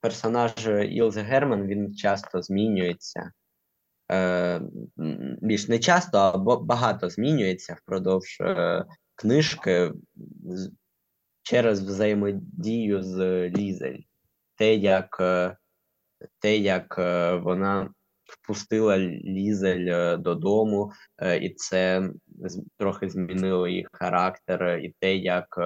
персонаж 0.00 0.52
Ілзи 0.88 1.20
Герман 1.20 1.66
він 1.66 1.94
часто 1.94 2.42
змінюється. 2.42 3.32
Е, 4.12 4.60
більш 5.42 5.68
не 5.68 5.78
часто, 5.78 6.18
а 6.18 6.38
багато 6.56 7.10
змінюється 7.10 7.76
впродовж 7.82 8.40
е, 8.40 8.84
книжки 9.14 9.92
через 11.42 11.82
взаємодію 11.82 13.02
з 13.02 13.48
Лізель. 13.48 13.98
Те, 14.56 14.74
як, 14.74 15.16
е, 15.20 15.56
те, 16.38 16.56
як 16.56 16.96
е, 16.98 17.34
вона 17.34 17.90
впустила 18.24 18.98
Лізель 18.98 19.86
е, 19.86 20.16
додому, 20.16 20.92
е, 21.18 21.38
і 21.38 21.54
це 21.54 22.10
трохи 22.76 23.10
змінило 23.10 23.68
її 23.68 23.86
характер, 23.92 24.78
і 24.82 24.94
те, 24.98 25.16
як 25.16 25.58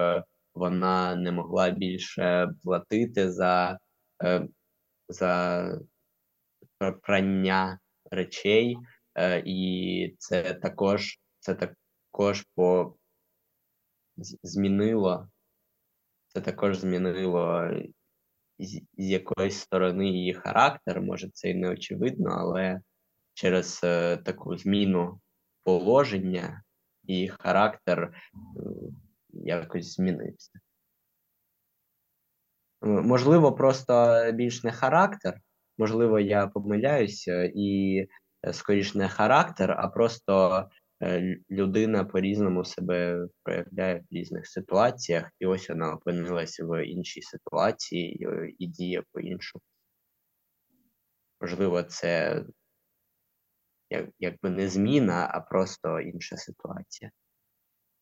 вона 0.55 1.15
не 1.15 1.31
могла 1.31 1.69
більше 1.69 2.47
платити 2.63 3.31
за, 3.31 3.79
е, 4.23 4.47
за 5.09 5.79
прання 7.01 7.79
речей, 8.11 8.77
е, 9.15 9.43
і 9.45 10.15
це 10.19 10.53
також 10.53 11.19
це 11.39 11.55
також 11.55 12.45
по 12.55 12.95
змінило. 14.43 15.27
Це 16.27 16.41
також 16.41 16.77
змінило 16.77 17.69
з, 18.59 18.81
з 18.97 19.09
якоїсь 19.09 19.59
сторони 19.59 20.09
її 20.09 20.33
характер. 20.33 21.01
Може, 21.01 21.29
це 21.33 21.49
і 21.49 21.53
не 21.53 21.69
очевидно, 21.69 22.29
але 22.29 22.81
через 23.33 23.81
е, 23.83 24.17
таку 24.17 24.57
зміну 24.57 25.19
положення 25.63 26.63
її 27.03 27.29
характер 27.29 28.03
е, 28.03 28.11
якось 29.35 29.95
змінився. 29.95 30.51
Можливо, 32.81 33.53
просто 33.53 34.23
більш 34.33 34.63
не 34.63 34.71
характер, 34.71 35.39
можливо, 35.77 36.19
я 36.19 36.47
помиляюся, 36.47 37.51
і 37.55 37.97
е, 38.47 38.53
скоріш 38.53 38.95
не 38.95 39.09
характер, 39.09 39.75
а 39.77 39.87
просто 39.87 40.65
е, 41.03 41.37
людина 41.51 42.03
по-різному 42.03 42.65
себе 42.65 43.27
проявляє 43.43 43.95
в 43.95 44.15
різних 44.15 44.47
ситуаціях, 44.47 45.31
і 45.39 45.45
ось 45.45 45.69
вона 45.69 45.93
опинилася 45.93 46.65
в 46.65 46.85
іншій 46.85 47.21
ситуації 47.21 48.27
е, 48.27 48.51
і 48.59 48.67
діє 48.67 49.03
по-іншому. 49.11 49.61
Можливо, 51.41 51.83
це 51.83 52.43
як, 53.89 54.09
якби 54.19 54.49
не 54.49 54.69
зміна, 54.69 55.29
а 55.33 55.39
просто 55.39 55.99
інша 55.99 56.37
ситуація. 56.37 57.11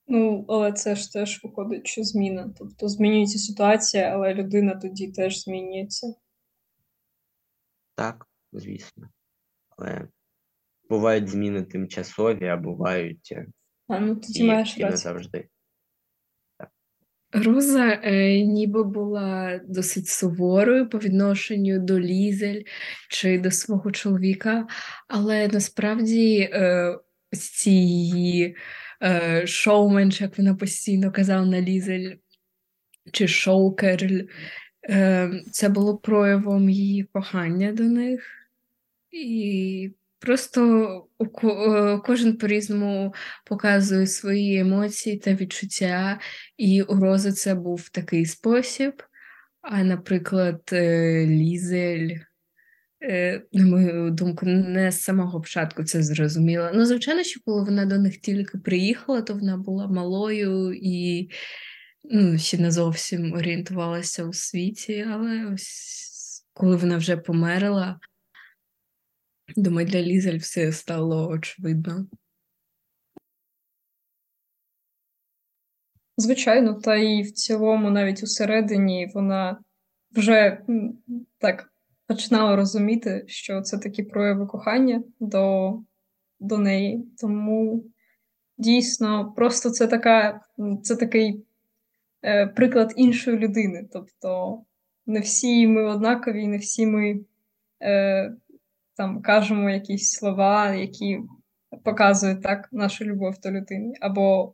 Ну, 0.08 0.46
але 0.48 0.72
це 0.72 0.96
ж 0.96 1.12
теж 1.14 1.44
виходить, 1.44 1.88
що 1.88 2.04
зміна. 2.04 2.54
Тобто 2.58 2.88
змінюється 2.88 3.40
ситуація, 3.40 4.04
але 4.04 4.34
людина 4.34 4.76
тоді 4.76 5.12
теж 5.12 5.44
змінюється. 5.44 6.16
Так, 7.96 8.28
звісно. 8.52 9.10
Але 9.78 10.08
бувають 10.90 11.28
зміни 11.28 11.64
тимчасові, 11.64 12.48
а 12.48 12.58
бувають 12.58 13.30
е, 13.32 13.46
А 13.88 14.00
ну 14.00 14.16
тоді 14.16 14.44
і, 14.44 14.48
маєш 14.48 14.78
і 14.78 14.80
не 14.80 14.86
рацію. 14.86 14.98
завжди. 14.98 15.48
Роза 17.32 18.00
е, 18.04 18.40
ніби 18.42 18.84
була 18.84 19.60
досить 19.68 20.08
суворою 20.08 20.90
по 20.90 20.98
відношенню 21.00 21.80
до 21.80 22.00
Лізель 22.00 22.62
чи 23.10 23.40
до 23.40 23.52
свого 23.52 23.92
чоловіка, 23.92 24.68
але 25.08 25.48
насправді 25.48 26.40
е, 26.40 26.98
ось 27.34 27.50
ці 27.50 27.72
її 27.72 28.56
шоуменш, 29.46 30.22
як 30.22 30.38
вона 30.38 30.56
постійно 30.56 31.12
казала 31.12 31.46
на 31.46 31.62
Лізель, 31.62 32.16
чи 33.12 33.28
шоукерль, 33.28 34.22
е, 34.90 35.32
це 35.52 35.70
було 35.70 35.98
проявом 35.98 36.70
її 36.70 37.04
кохання 37.04 37.72
до 37.72 37.84
них. 37.84 38.50
І 39.12 39.92
просто 40.20 41.08
е, 41.44 42.00
кожен 42.06 42.38
по-різному 42.38 43.14
показує 43.46 44.08
свої 44.08 44.60
емоції 44.60 45.18
та 45.18 45.34
відчуття. 45.34 46.20
І 46.58 46.82
у 46.82 46.96
Рози 46.96 47.32
це 47.32 47.56
був 47.56 47.90
такий 47.90 48.26
спосіб. 48.26 49.04
А, 49.62 49.84
наприклад, 49.84 50.70
е, 50.74 51.26
Лізель, 51.28 52.10
е, 52.10 52.26
на 53.52 53.66
мою 53.66 54.12
думку, 54.12 54.46
не 54.46 54.92
з 54.92 55.02
самого 55.02 55.42
початку 55.42 55.84
це 55.84 56.04
зрозуміла. 56.04 56.72
Ну, 56.76 56.86
звичайно, 56.86 57.24
що 57.24 57.40
коли 57.46 57.64
вона 57.64 57.86
до 57.86 57.98
них 57.98 58.18
тільки 58.18 58.58
приїхала, 58.58 59.22
то 59.22 59.34
вона 59.34 59.58
була 59.58 59.88
малою 59.88 60.74
і 60.74 61.30
ну, 62.04 62.38
ще 62.38 62.58
не 62.58 62.72
зовсім 62.72 63.34
орієнтувалася 63.34 64.26
у 64.26 64.34
світі, 64.34 65.08
але 65.12 65.46
ось 65.54 66.46
коли 66.54 66.76
вона 66.76 66.98
вже 66.98 67.18
померла, 67.18 68.00
думаю, 69.56 69.88
для 69.88 70.02
Лізель 70.02 70.38
все 70.38 70.72
стало 70.72 71.30
очевидно. 71.30 72.08
Звичайно, 76.18 76.74
та 76.74 76.96
і 76.96 77.22
в 77.22 77.32
цілому, 77.32 77.90
навіть 77.90 78.24
усередині, 78.24 79.12
вона 79.14 79.60
вже 80.12 80.62
так 81.38 81.73
починала 82.08 82.56
розуміти, 82.56 83.24
що 83.28 83.62
це 83.62 83.78
такі 83.78 84.04
прояви 84.04 84.46
кохання 84.46 85.04
до, 85.20 85.74
до 86.40 86.58
неї. 86.58 87.08
Тому 87.18 87.84
дійсно, 88.58 89.34
просто 89.36 89.70
це 89.70 89.88
така, 89.88 90.42
це 90.84 90.96
такий 90.96 91.46
е, 92.26 92.48
приклад 92.48 92.94
іншої 92.96 93.38
людини. 93.38 93.88
Тобто 93.94 94.62
не 95.06 95.20
всі 95.20 95.68
ми 95.68 95.84
однакові, 95.84 96.48
не 96.48 96.58
всі 96.58 96.86
ми 96.86 97.20
е, 97.84 98.34
там 98.98 99.22
кажемо 99.22 99.70
якісь 99.70 100.12
слова, 100.12 100.74
які 100.74 101.20
показують 101.84 102.44
так 102.44 102.70
нашу 102.72 103.06
любов 103.06 103.40
до 103.44 103.52
людини. 103.52 103.94
Або 104.02 104.54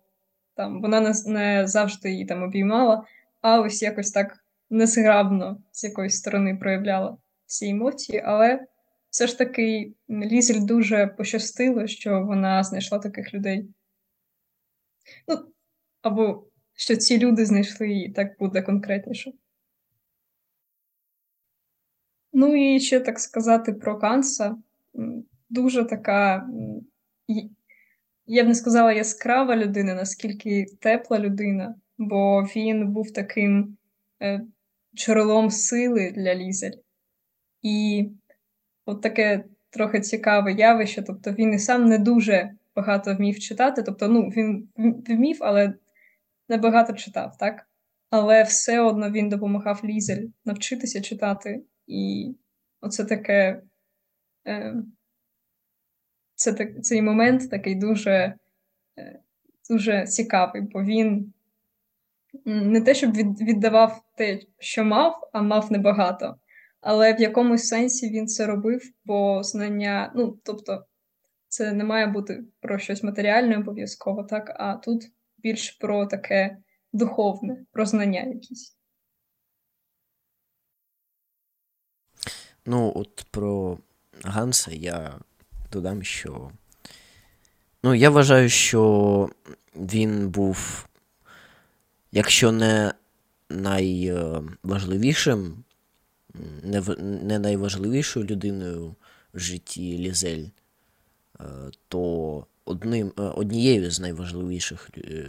там 0.56 0.82
вона 0.82 1.02
не, 1.02 1.14
не 1.26 1.68
завжди 1.68 2.12
її 2.12 2.26
там 2.26 2.44
обіймала, 2.44 3.04
а 3.42 3.62
ось 3.62 3.82
якось 3.82 4.12
так 4.12 4.38
незграбно 4.70 5.58
з 5.72 5.84
якоїсь 5.84 6.18
сторони 6.18 6.56
проявляла 6.56 7.18
всі 7.50 7.70
емоції, 7.70 8.22
але 8.26 8.68
все 9.10 9.28
ж 9.28 9.38
таки 9.38 9.94
Лізель 10.10 10.66
дуже 10.66 11.08
пощастило, 11.08 11.88
що 11.88 12.24
вона 12.24 12.64
знайшла 12.64 13.00
таких 13.00 13.34
людей. 13.34 13.70
Ну, 15.28 15.54
або 16.02 16.48
що 16.74 16.96
ці 16.96 17.20
люди 17.20 17.46
знайшли 17.46 17.90
її, 17.90 18.10
так 18.10 18.40
буде 18.40 18.62
конкретніше. 18.62 19.32
Ну 22.34 22.76
і 22.76 22.80
ще 22.80 23.00
так 23.00 23.20
сказати 23.20 23.74
про 23.74 24.00
Канса. 24.00 24.58
Дуже 25.50 25.86
така, 25.86 26.50
я 28.26 28.44
б 28.44 28.48
не 28.48 28.56
сказала 28.56 28.94
яскрава 28.94 29.56
людина, 29.56 29.94
наскільки 29.94 30.66
тепла 30.80 31.20
людина, 31.20 31.76
бо 31.98 32.42
він 32.42 32.88
був 32.92 33.14
таким 33.14 33.78
е, 34.22 34.42
джерелом 34.96 35.50
сили 35.50 36.12
для 36.12 36.36
Лізель. 36.36 36.89
І 37.62 38.10
от 38.86 39.02
таке 39.02 39.44
трохи 39.70 40.02
цікаве 40.02 40.54
явище. 40.54 41.02
Тобто 41.02 41.32
він 41.32 41.54
і 41.54 41.60
сам 41.60 41.86
не 41.86 41.98
дуже 41.98 42.52
багато 42.76 43.16
вмів 43.16 43.40
читати. 43.40 43.84
Тобто, 43.84 44.08
ну, 44.08 44.22
він 44.22 44.70
вмів, 45.08 45.38
але 45.42 45.74
не 46.50 46.58
багато 46.58 46.94
читав, 46.94 47.38
так? 47.38 47.68
Але 48.10 48.44
все 48.44 48.80
одно 48.80 49.12
він 49.12 49.30
допомагав 49.30 49.82
Лізель 49.84 50.28
навчитися 50.46 51.02
читати. 51.02 51.64
І 51.88 52.34
оце 52.82 53.06
таке. 53.06 53.62
Е, 54.48 54.76
це 56.36 56.54
так, 56.54 56.84
цей 56.86 57.02
момент 57.02 57.50
такий 57.50 57.76
дуже, 57.76 58.36
е, 59.00 59.20
дуже 59.70 60.08
цікавий, 60.08 60.62
бо 60.62 60.84
він 60.84 61.34
не 62.46 62.82
те, 62.82 62.96
щоб 62.96 63.16
від, 63.16 63.42
віддавав 63.42 64.02
те, 64.18 64.40
що 64.60 64.86
мав, 64.86 65.30
а 65.34 65.42
мав 65.42 65.72
небагато. 65.72 66.36
Але 66.82 67.14
в 67.14 67.22
якомусь 67.22 67.68
сенсі 67.68 68.10
він 68.10 68.28
це 68.28 68.46
робив, 68.46 68.82
бо 69.06 69.44
знання, 69.44 70.12
ну, 70.16 70.40
тобто, 70.44 70.86
це 71.48 71.72
не 71.72 71.84
має 71.84 72.08
бути 72.08 72.44
про 72.60 72.80
щось 72.80 73.04
матеріальне 73.04 73.58
обов'язково, 73.58 74.24
так, 74.24 74.56
а 74.60 74.74
тут 74.74 75.04
більш 75.38 75.72
про 75.72 76.06
таке 76.06 76.58
духовне, 76.94 77.66
про 77.72 77.86
знання 77.86 78.22
якісь. 78.22 78.76
Ну, 82.66 82.92
от 82.96 83.26
про 83.32 83.78
Ганса 84.24 84.72
я 84.72 85.20
додам, 85.72 86.04
що. 86.04 86.52
Ну, 87.84 87.96
я 87.96 88.10
вважаю, 88.10 88.50
що 88.50 89.30
він 89.76 90.30
був, 90.30 90.88
якщо 92.12 92.52
не 92.52 92.94
найважливішим, 93.50 95.64
не, 96.64 96.82
не 96.98 97.40
найважливішою 97.40 98.26
людиною 98.26 98.96
в 99.34 99.40
житті 99.40 99.98
Лізель, 99.98 100.46
е, 101.40 101.44
то 101.88 102.46
одним, 102.66 103.14
е, 103.20 103.22
однією 103.22 103.92
з 103.92 104.00
найважливіших, 104.00 104.90
е, 104.98 105.28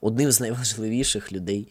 одним 0.00 0.32
з 0.32 0.40
найважливіших 0.40 1.32
людей 1.32 1.68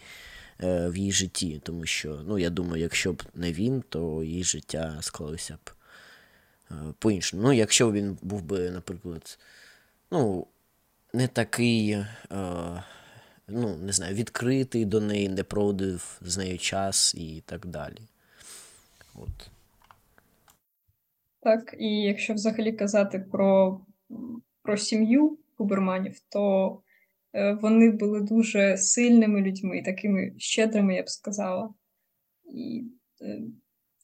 в 0.61 0.97
її 0.97 1.11
житті. 1.11 1.61
Тому 1.63 1.85
що, 1.85 2.21
ну, 2.27 2.39
я 2.39 2.49
думаю, 2.49 2.83
якщо 2.83 3.13
б 3.13 3.23
не 3.35 3.53
він, 3.53 3.83
то 3.89 4.23
її 4.23 4.43
життя 4.43 4.97
склалося 5.01 5.57
б 5.65 5.71
по-іншому. 6.99 7.43
Ну, 7.43 7.53
якщо 7.53 7.89
б 7.89 7.93
він 7.93 8.17
був 8.21 8.41
би, 8.41 8.71
наприклад, 8.71 9.39
ну, 10.11 10.47
не 11.13 11.27
такий, 11.27 12.05
ну, 13.47 13.77
не 13.77 13.91
знаю, 13.91 14.15
відкритий 14.15 14.85
до 14.85 15.01
неї, 15.01 15.29
не 15.29 15.43
проводив 15.43 16.19
з 16.21 16.37
нею 16.37 16.57
час 16.57 17.15
і 17.15 17.43
так 17.45 17.65
далі. 17.65 17.99
От. 19.19 19.51
Так, 21.39 21.75
і 21.79 22.01
якщо 22.01 22.34
взагалі 22.34 22.71
казати 22.71 23.19
про, 23.19 23.82
про 24.63 24.77
сім'ю 24.77 25.38
Куберманів, 25.58 26.19
то 26.29 26.82
е, 27.34 27.53
вони 27.53 27.91
були 27.91 28.21
дуже 28.21 28.77
сильними 28.77 29.41
людьми, 29.41 29.82
такими 29.86 30.34
щедрими, 30.38 30.95
я 30.95 31.03
б 31.03 31.10
сказала. 31.10 31.73
І, 32.53 32.84
е, 33.21 33.41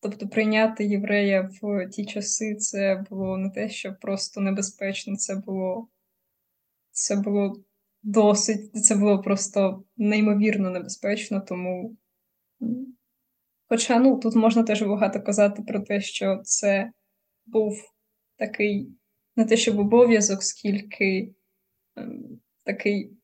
тобто 0.02 0.28
прийняти 0.28 0.86
єврея 0.86 1.50
в 1.62 1.88
ті 1.90 2.06
часи 2.06 2.56
це 2.56 3.04
було 3.10 3.38
не 3.38 3.50
те, 3.50 3.70
що 3.70 3.96
просто 4.02 4.42
небезпечно, 4.42 5.16
це 5.16 5.36
було, 5.36 5.88
це 6.92 7.16
було 7.16 7.64
досить, 8.04 8.86
це 8.86 8.96
було 8.96 9.22
просто 9.22 9.84
неймовірно 9.98 10.70
небезпечно, 10.70 11.42
тому. 11.42 11.98
Хоча 13.70 14.00
ну, 14.00 14.20
тут 14.20 14.36
можна 14.36 14.64
теж 14.64 14.84
багато 14.84 15.22
казати 15.22 15.64
про 15.64 15.80
те, 15.80 16.02
що 16.02 16.42
це 16.44 16.92
був 17.46 17.74
такий 18.38 18.90
не 19.36 19.46
те, 19.46 19.58
щоб 19.58 19.80
обов'язок, 19.80 20.44
скільки 20.44 21.34
ем, 21.96 22.40
такий 22.64 23.18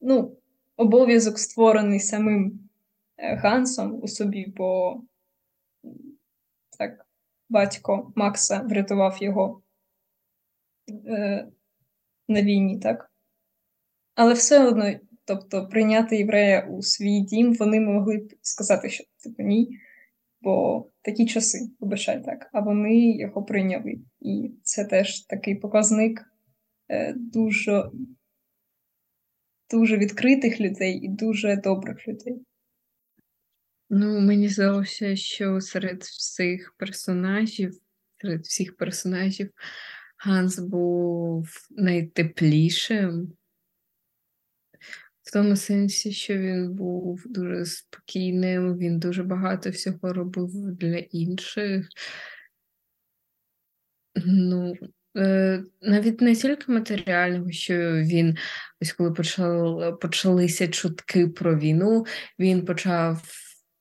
ну, 0.00 0.36
обов'язок 0.76 1.38
створений 1.38 2.00
самим 2.00 2.68
е, 3.16 3.36
Гансом 3.36 4.02
у 4.02 4.08
собі, 4.08 4.46
бо 4.56 5.00
так, 6.78 7.06
батько 7.48 8.12
Макса 8.16 8.60
врятував 8.60 9.22
його 9.22 9.62
е, 10.88 11.48
на 12.28 12.42
війні, 12.42 12.78
так? 12.78 13.10
Але 14.14 14.34
все 14.34 14.68
одно, 14.68 14.92
тобто, 15.26 15.68
прийняти 15.68 16.16
єврея 16.16 16.66
у 16.70 16.82
свій 16.82 17.20
дім, 17.20 17.54
вони 17.54 17.80
могли 17.80 18.16
б 18.16 18.32
сказати, 18.42 18.88
що 18.90 19.04
типу 19.22 19.42
ні, 19.42 19.78
бо 20.40 20.86
такі 21.02 21.26
часи, 21.26 21.58
вибачай 21.80 22.24
так, 22.24 22.50
а 22.52 22.60
вони 22.60 23.16
його 23.16 23.42
прийняли. 23.42 23.94
І 24.20 24.50
це 24.62 24.84
теж 24.84 25.20
такий 25.20 25.54
показник 25.54 26.22
е, 26.88 27.14
дуже, 27.16 27.90
дуже 29.70 29.96
відкритих 29.96 30.60
людей 30.60 30.98
і 30.98 31.08
дуже 31.08 31.56
добрих 31.56 32.08
людей. 32.08 32.44
Ну, 33.90 34.20
мені 34.20 34.48
здалося, 34.48 35.16
що 35.16 35.60
серед 35.60 36.02
всіх 36.02 36.74
персонажів, 36.78 37.72
серед 38.20 38.40
всіх 38.40 38.76
персонажів 38.76 39.50
Ганс 40.18 40.58
був 40.58 41.48
найтеплішим. 41.70 43.32
Тому 45.34 45.56
сенсі, 45.56 46.12
що 46.12 46.38
він 46.38 46.72
був 46.72 47.22
дуже 47.26 47.66
спокійним, 47.66 48.78
він 48.78 48.98
дуже 48.98 49.22
багато 49.22 49.70
всього 49.70 50.12
робив 50.12 50.50
для 50.54 50.96
інших. 50.96 51.88
Ну, 54.26 54.74
е, 55.16 55.64
навіть 55.82 56.20
не 56.20 56.34
тільки 56.34 56.72
матеріального, 56.72 57.50
що 57.50 57.92
він, 57.92 58.36
ось 58.82 58.92
коли 58.92 59.12
почали, 59.12 59.92
почалися 59.92 60.68
чутки 60.68 61.28
про 61.28 61.58
війну, 61.58 62.06
він 62.38 62.64
почав 62.64 63.22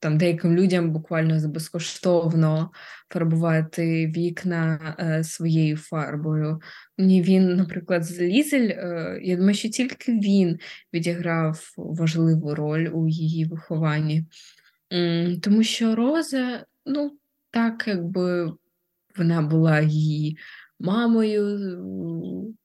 там 0.03 0.17
деяким 0.17 0.55
людям 0.55 0.91
буквально 0.91 1.47
безкоштовно 1.47 2.71
фарбувати 3.09 4.07
вікна 4.07 4.95
е, 4.99 5.23
своєю 5.23 5.77
фарбою. 5.77 6.61
Ні, 6.97 7.21
він, 7.21 7.55
наприклад, 7.55 8.03
з 8.03 8.21
Лізель, 8.21 8.69
е, 8.69 9.19
я 9.23 9.35
думаю, 9.35 9.53
що 9.55 9.69
тільки 9.69 10.11
він 10.11 10.59
відіграв 10.93 11.73
важливу 11.77 12.55
роль 12.55 12.89
у 12.93 13.07
її 13.07 13.45
вихованні. 13.45 14.25
М, 14.93 15.39
Тому 15.41 15.63
що 15.63 15.95
Роза, 15.95 16.65
ну, 16.85 17.17
так, 17.51 17.83
якби 17.87 18.53
вона 19.17 19.41
була 19.41 19.81
її 19.81 20.37
мамою 20.79 22.55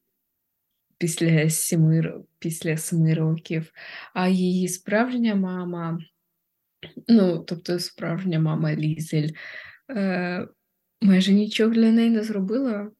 після 0.98 1.50
сіми, 1.50 2.14
після 2.38 2.76
семи 2.76 3.14
років, 3.14 3.72
а 4.14 4.28
її 4.28 4.68
справжня 4.68 5.34
мама, 5.34 5.98
ну, 7.08 7.38
тобто 7.38 7.78
справжня 7.78 8.40
мама 8.40 8.74
Лізель, 8.74 9.28
е, 9.90 10.48
майже 11.00 11.32
нічого 11.32 11.70
для 11.70 11.90
неї 11.90 12.10
не 12.10 12.22
зробила. 12.22 12.90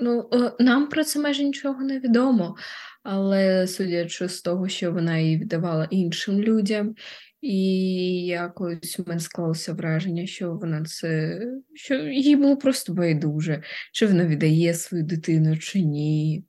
Ну, 0.00 0.28
е, 0.32 0.52
нам 0.64 0.88
про 0.88 1.04
це 1.04 1.20
майже 1.20 1.44
нічого 1.44 1.82
не 1.82 2.00
відомо, 2.00 2.56
але 3.02 3.66
судячи 3.66 4.28
з 4.28 4.42
того, 4.42 4.68
що 4.68 4.92
вона 4.92 5.18
її 5.18 5.38
віддавала 5.38 5.88
іншим 5.90 6.40
людям, 6.40 6.94
і 7.40 8.26
якось 8.26 8.98
у 8.98 9.04
мене 9.06 9.20
склалося 9.20 9.72
враження, 9.72 10.26
що 10.26 10.54
вона 10.54 10.84
це, 10.84 11.40
що 11.74 11.94
їй 11.94 12.36
було 12.36 12.56
просто 12.56 12.94
байдуже, 12.94 13.62
чи 13.92 14.06
вона 14.06 14.26
віддає 14.26 14.74
свою 14.74 15.04
дитину, 15.04 15.56
чи 15.56 15.80
ні. 15.80 16.44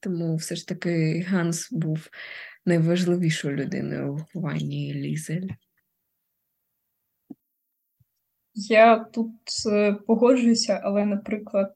Тому 0.00 0.36
все 0.36 0.56
ж 0.56 0.68
таки 0.68 1.24
Ганс 1.28 1.72
був 1.72 2.08
найважливішою 2.68 3.56
людиною 3.56 4.12
у 4.12 4.16
вихованні 4.16 4.94
Лізель. 4.94 5.48
Я 8.54 8.98
тут 8.98 9.32
е, 9.72 9.92
погоджуюся, 9.92 10.80
але, 10.84 11.04
наприклад, 11.04 11.74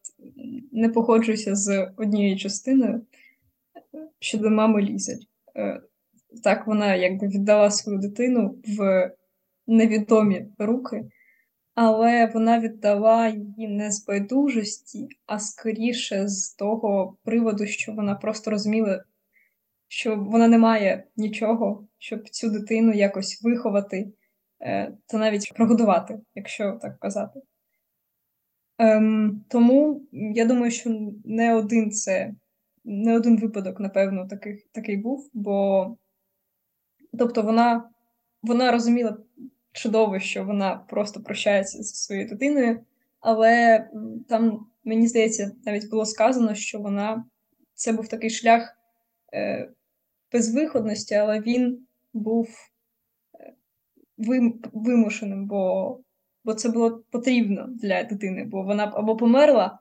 не 0.72 0.88
погоджуюся 0.88 1.55
з 1.55 1.92
однією 1.96 2.37
частиною 2.38 2.94
е, 2.94 4.09
щодо 4.18 4.50
мами 4.50 4.83
Лізель. 4.83 5.22
Так, 6.44 6.66
вона 6.66 6.94
якби 6.94 7.28
віддала 7.28 7.70
свою 7.70 7.98
дитину 7.98 8.59
в 8.78 9.11
невідомі 9.66 10.46
руки, 10.59 11.05
але 11.74 12.26
вона 12.35 12.61
віддала 12.61 13.28
її 13.28 13.68
не 13.68 13.90
з 13.90 14.07
байдужості, 14.07 15.09
а 15.26 15.38
скоріше 15.38 16.28
з 16.28 16.55
того 16.55 17.16
приводу, 17.24 17.66
що 17.66 17.92
вона 17.92 18.14
просто 18.14 18.50
розуміла, 18.50 19.05
що 19.92 20.16
вона 20.16 20.48
не 20.48 20.59
має 20.59 21.05
нічого, 21.16 21.88
щоб 21.98 22.28
цю 22.28 22.50
дитину 22.50 22.92
якось 22.92 23.42
виховати 23.42 24.12
е, 24.61 24.92
та 25.07 25.18
навіть 25.18 25.52
прогодувати, 25.55 26.20
якщо 26.35 26.78
так 26.83 26.98
казати. 26.98 27.40
Ем, 28.78 29.44
тому 29.48 30.02
я 30.12 30.44
думаю, 30.44 30.70
що 30.70 31.12
не 31.24 31.55
один 31.55 31.90
це 31.90 32.35
не 32.85 33.16
один 33.16 33.38
випадок, 33.38 33.81
напевно, 33.81 34.28
такий, 34.28 34.66
такий 34.72 34.96
був, 34.96 35.31
бо 35.33 35.96
тобто 37.18 37.42
вона, 37.42 37.90
вона 38.42 38.72
розуміла 38.72 39.16
чудово, 39.72 40.18
що 40.18 40.44
вона 40.44 40.76
просто 40.76 41.22
прощається 41.22 41.83
зі 41.83 41.94
своєю 41.94 42.28
дитиною, 42.28 42.81
але 43.20 43.85
там, 44.28 44.66
мені 44.85 45.07
здається, 45.07 45.52
навіть 45.64 45.90
було 45.90 46.07
сказано, 46.07 46.55
що 46.55 46.78
вона 46.78 47.24
це 47.74 47.92
був 47.92 48.09
такий 48.09 48.31
шлях 48.31 48.76
е, 49.35 49.68
безвиходності, 50.33 51.14
але 51.14 51.40
він 51.40 51.87
був 52.12 52.49
е, 53.40 53.53
вим, 54.18 54.61
вимушеним, 54.73 55.47
бо, 55.47 55.99
бо 56.45 56.55
це 56.55 56.68
було 56.68 57.05
потрібно 57.11 57.68
для 57.83 58.05
дитини, 58.05 58.45
бо 58.45 58.62
вона 58.62 58.92
або 58.95 59.16
померла, 59.16 59.79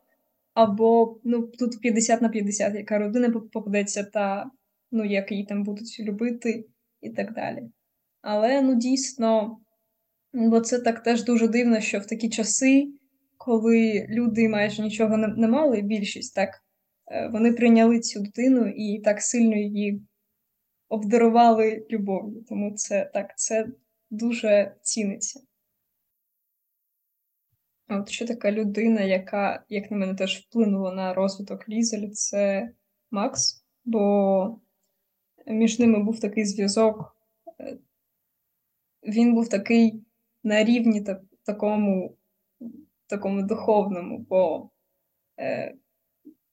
або 0.54 1.20
ну, 1.24 1.48
тут 1.48 1.82
50 1.82 2.22
на 2.22 2.30
50, 2.30 2.76
яка 2.76 2.98
родина 2.98 3.30
попадеться, 3.54 4.04
та 4.04 4.52
ну, 4.92 5.06
як 5.06 5.32
її 5.32 5.46
там 5.46 5.64
будуть 5.64 6.00
любити 6.00 6.66
і 7.02 7.10
так 7.10 7.34
далі. 7.34 7.70
Але 8.22 8.62
ну 8.62 8.76
дійсно, 8.76 9.58
бо 10.34 10.60
це 10.60 10.80
так 10.80 11.04
теж 11.04 11.24
дуже 11.24 11.48
дивно, 11.48 11.80
що 11.80 12.00
в 12.00 12.06
такі 12.06 12.30
часи, 12.30 12.88
коли 13.38 14.08
люди 14.10 14.50
майже 14.50 14.82
нічого 14.82 15.18
не, 15.18 15.28
не 15.28 15.48
мали, 15.48 15.82
більшість 15.82 16.36
так, 16.36 16.50
е, 17.12 17.30
вони 17.34 17.54
прийняли 17.54 18.00
цю 18.00 18.20
дитину 18.20 18.68
і 18.68 19.00
так 19.00 19.22
сильно 19.22 19.56
її 19.56 20.02
обдарували 20.92 21.86
любов'ю. 21.92 22.44
Тому 22.50 22.72
це 22.76 23.12
так, 23.14 23.38
це 23.38 23.68
дуже 24.10 24.76
ціниться. 24.82 25.40
От 27.90 28.10
ще 28.10 28.26
така 28.26 28.52
людина, 28.52 29.02
яка, 29.02 29.64
як 29.70 29.92
на 29.92 29.98
мене, 29.98 30.16
теж 30.16 30.40
вплинула 30.40 30.92
на 30.94 31.14
розвиток 31.14 31.70
Лізель, 31.70 32.10
це 32.10 32.70
Макс, 33.12 33.66
бо 33.86 34.60
між 35.48 35.80
ними 35.80 36.04
був 36.04 36.20
такий 36.20 36.46
зв'язок. 36.46 37.18
е, 37.60 37.78
Він 39.04 39.34
був 39.34 39.50
такий 39.50 40.04
на 40.44 40.64
рівні 40.64 41.02
та- 41.02 41.22
такому, 41.46 42.18
такому 43.08 43.42
духовному, 43.42 44.18
бо, 44.30 44.70
е, 45.40 45.76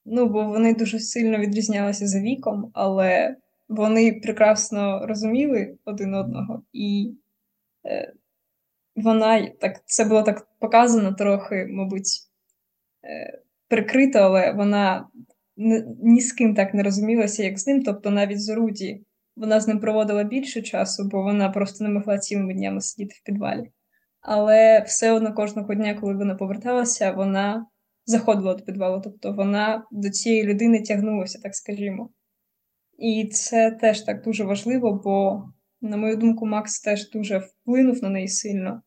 ну, 0.04 0.28
бо 0.28 0.44
вони 0.44 0.74
дуже 0.74 1.00
сильно 1.00 1.38
відрізнялися 1.38 2.06
за 2.06 2.20
віком, 2.20 2.70
але 2.74 3.36
вони 3.68 4.12
прекрасно 4.12 5.06
розуміли 5.06 5.78
один 5.84 6.14
одного, 6.14 6.62
і 6.72 7.14
е, 7.86 8.12
вона 8.96 9.46
так, 9.60 9.82
це 9.86 10.04
було 10.04 10.22
так 10.22 10.48
показано 10.58 11.12
трохи, 11.12 11.66
мабуть, 11.70 12.08
е, 13.04 13.42
прикрито, 13.68 14.18
але 14.18 14.52
вона 14.52 15.08
ні, 16.02 16.20
з 16.20 16.32
ким 16.32 16.54
так 16.54 16.74
не 16.74 16.82
розумілася, 16.82 17.42
як 17.42 17.58
з 17.58 17.66
ним. 17.66 17.82
Тобто 17.82 18.10
навіть 18.10 18.42
з 18.42 18.48
Руді 18.48 19.04
вона 19.36 19.60
з 19.60 19.68
ним 19.68 19.80
проводила 19.80 20.24
більше 20.24 20.62
часу, 20.62 21.08
бо 21.12 21.22
вона 21.22 21.48
просто 21.48 21.84
не 21.84 21.90
могла 21.90 22.18
цілими 22.18 22.54
днями 22.54 22.80
сидіти 22.80 23.14
в 23.22 23.26
підвалі. 23.26 23.72
Але 24.20 24.80
все 24.80 25.12
одно 25.12 25.34
кожного 25.34 25.74
дня, 25.74 25.94
коли 25.94 26.14
вона 26.14 26.34
поверталася, 26.34 27.12
вона 27.12 27.66
заходила 28.06 28.54
до 28.54 28.64
підвалу, 28.64 29.00
тобто 29.04 29.32
вона 29.32 29.84
до 29.90 30.10
цієї 30.10 30.44
людини 30.44 30.82
тягнулася, 30.82 31.40
так 31.42 31.54
скажімо. 31.54 32.10
І 32.98 33.28
це 33.32 33.70
теж 33.70 34.00
так 34.00 34.22
дуже 34.22 34.44
важливо, 34.44 34.92
бо, 35.04 35.44
на 35.80 35.96
мою 35.96 36.16
думку, 36.16 36.46
Макс 36.46 36.80
теж 36.80 37.10
дуже 37.10 37.38
вплинув 37.38 38.02
на 38.02 38.08
неї 38.08 38.28
сильно 38.28 38.82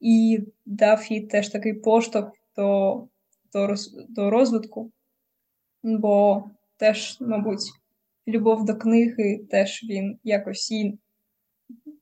і 0.00 0.40
дав 0.66 1.12
їй 1.12 1.20
теж 1.20 1.48
такий 1.48 1.74
поштовх 1.74 2.32
до, 2.56 3.08
до, 3.52 3.74
до 4.08 4.30
розвитку, 4.30 4.92
бо 5.82 6.44
теж, 6.76 7.18
мабуть, 7.20 7.72
любов 8.28 8.64
до 8.64 8.76
книги 8.76 9.46
теж 9.50 9.84
він 9.90 10.18
якось 10.24 10.70
їй 10.70 10.98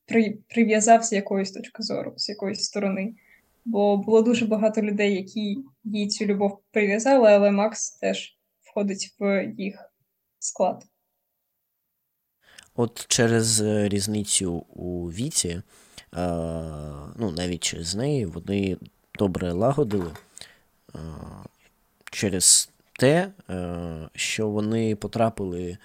при, 0.05 0.37
прив'язав 0.47 1.03
з 1.03 1.11
якоїсь 1.13 1.51
точки 1.51 1.83
зору, 1.83 2.13
з 2.17 2.29
якоїсь 2.29 2.63
сторони. 2.63 3.15
Бо 3.65 3.97
було 3.97 4.21
дуже 4.21 4.45
багато 4.45 4.81
людей, 4.81 5.13
які 5.13 5.57
їй 5.83 6.07
цю 6.07 6.25
любов 6.25 6.59
прив'язали, 6.71 7.31
але 7.31 7.51
Макс 7.51 7.91
теж 7.91 8.37
входить 8.61 9.15
в 9.19 9.53
їх 9.57 9.93
склад. 10.39 10.85
От 12.75 13.05
через 13.07 13.61
е, 13.61 13.89
різницю 13.89 14.53
у 14.53 15.11
віці, 15.11 15.49
е, 15.49 15.61
ну, 17.15 17.31
навіть 17.31 17.63
через 17.63 17.95
неї, 17.95 18.25
вони 18.25 18.77
добре 19.19 19.51
лагодили 19.51 20.11
е, 20.95 20.99
через 22.11 22.69
те, 22.99 23.31
що 24.15 24.49
вони 24.49 24.95
потрапили 24.95 25.77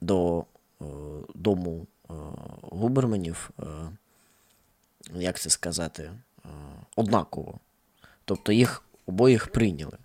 до 0.00 0.44
дому 1.34 1.86
Губерманів, 2.62 3.50
як 5.14 5.38
це 5.38 5.50
сказати, 5.50 6.10
однаково. 6.96 7.58
Тобто 8.24 8.52
їх 8.52 8.82
обоїх 9.06 9.48
прийняли. 9.48 9.98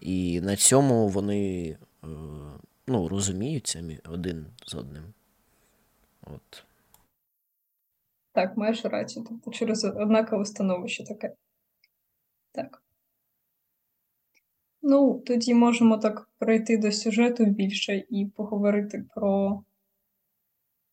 І 0.00 0.40
на 0.40 0.56
цьому 0.56 1.08
вони 1.08 1.76
ну, 2.90 3.08
розуміються 3.08 3.84
один 4.08 4.46
з 4.66 4.74
одним. 4.74 5.04
От. 6.22 6.64
Так, 8.32 8.56
маєш 8.56 8.84
рацію. 8.84 9.24
Тобто 9.28 9.50
через 9.50 9.84
однакове 9.84 10.44
становище 10.44 11.04
таке. 11.04 11.34
Так. 12.52 12.82
Ну, 14.82 15.22
тоді 15.26 15.54
можемо 15.54 15.98
так 15.98 16.28
пройти 16.38 16.78
до 16.78 16.92
сюжету 16.92 17.44
більше 17.44 18.04
і 18.10 18.26
поговорити 18.36 19.04
про, 19.14 19.62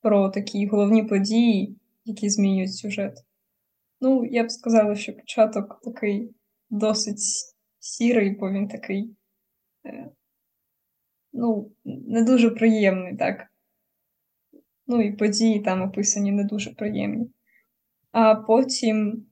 про 0.02 0.30
такі 0.30 0.68
головні 0.68 1.04
події, 1.04 1.78
які 2.06 2.30
змінюють 2.30 2.76
сюжет. 2.76 3.18
Ну, 4.02 4.26
я 4.26 4.44
б 4.44 4.52
сказала, 4.52 4.96
що 4.96 5.14
початок 5.14 5.82
такий 5.84 6.36
досить 6.70 7.20
сірий, 7.80 8.36
бо 8.40 8.52
він 8.52 8.68
такий, 8.68 9.16
е, 9.86 10.10
ну, 11.38 11.72
не 11.86 12.24
дуже 12.24 12.50
приємний, 12.50 13.16
так. 13.18 13.48
Ну, 14.88 15.02
і 15.02 15.12
події 15.12 15.60
там 15.60 15.82
описані 15.82 16.32
не 16.32 16.44
дуже 16.44 16.74
приємні. 16.74 17.30
А 18.12 18.36
потім 18.36 19.26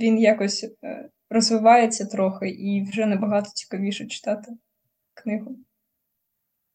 він 0.00 0.18
якось 0.18 0.70
е, 0.84 1.08
розвивається 1.30 2.06
трохи 2.06 2.48
і 2.48 2.82
вже 2.82 3.06
набагато 3.06 3.50
цікавіше 3.50 4.06
читати 4.06 4.52
книгу. 5.14 5.56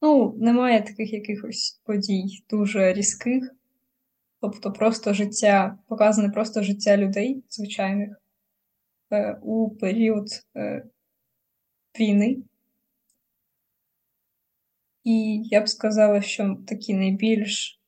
Ну, 0.01 0.35
немає 0.37 0.81
таких 0.81 1.13
якихось 1.13 1.81
подій 1.85 2.43
дуже 2.49 2.93
різких, 2.93 3.55
тобто 4.41 4.71
просто 4.71 5.13
життя, 5.13 5.77
показане 5.87 6.29
просто 6.29 6.63
життя 6.63 6.97
людей 6.97 7.43
звичайних 7.49 8.21
е, 9.11 9.39
у 9.41 9.69
період 9.69 10.27
е, 10.55 10.85
війни. 11.99 12.37
І 15.03 15.41
я 15.45 15.61
б 15.61 15.69
сказала, 15.69 16.21
що 16.21 16.57
такі 16.67 16.93
найбільш 16.93 17.81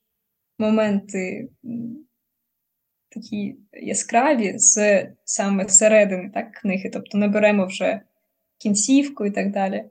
моменти 0.59 1.49
такі 3.09 3.55
яскраві 3.73 4.53
з 4.57 5.07
саме 5.25 5.69
середини 5.69 6.31
так, 6.33 6.51
книги, 6.51 6.89
тобто 6.93 7.17
не 7.17 7.27
беремо 7.27 7.65
вже 7.65 8.01
кінцівку 8.57 9.25
і 9.25 9.31
так 9.31 9.51
далі. 9.51 9.85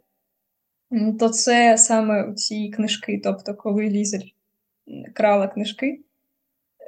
То 1.19 1.29
це 1.29 1.79
саме 1.79 2.35
ці 2.35 2.69
книжки, 2.69 3.21
тобто, 3.25 3.55
коли 3.55 3.89
Лізель 3.89 4.29
крала 5.15 5.49
книжки, 5.49 6.01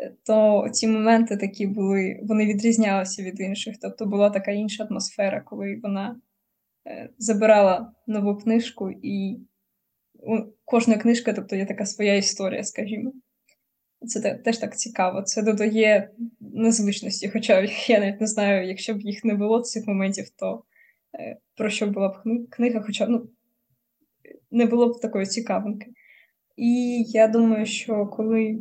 е, 0.01 0.12
то 0.27 0.68
ці 0.73 0.88
моменти 0.88 1.37
такі 1.37 1.66
були, 1.66 2.20
вони 2.23 2.47
відрізнялися 2.47 3.23
від 3.23 3.40
інших. 3.40 3.77
Тобто 3.83 4.07
була 4.07 4.31
така 4.31 4.51
інша 4.51 4.85
атмосфера, 4.85 5.40
коли 5.40 5.81
вона 5.83 6.20
е, 6.87 7.09
забирала 7.18 7.92
нову 8.07 8.37
книжку, 8.37 8.90
і 9.03 9.38
кожна 10.64 10.96
книжка, 10.96 11.32
тобто 11.32 11.56
є 11.56 11.66
така 11.66 11.87
своя 11.87 12.14
історія, 12.14 12.64
скажімо. 12.64 13.12
Це 14.06 14.34
теж 14.34 14.58
так 14.58 14.78
цікаво. 14.78 15.22
Це 15.22 15.42
додає 15.42 16.10
незвичності. 16.40 17.28
Хоча 17.28 17.60
я 17.88 18.00
навіть 18.00 18.20
не 18.20 18.26
знаю, 18.26 18.68
якщо 18.68 18.94
б 18.94 19.00
їх 19.00 19.24
не 19.24 19.34
було 19.34 19.60
цих 19.60 19.87
моментів, 19.87 20.28
то 20.37 20.64
е, 21.18 21.37
про 21.56 21.70
що 21.70 21.87
була 21.87 22.08
б 22.08 22.48
книга, 22.50 22.82
хоча 22.87 23.06
ну, 23.06 23.28
не 24.50 24.66
було 24.66 24.88
б 24.88 25.00
такої 25.00 25.26
цікавинки. 25.26 25.87
І 26.56 27.02
я 27.08 27.28
думаю, 27.28 27.66
що 27.66 28.06
коли 28.06 28.58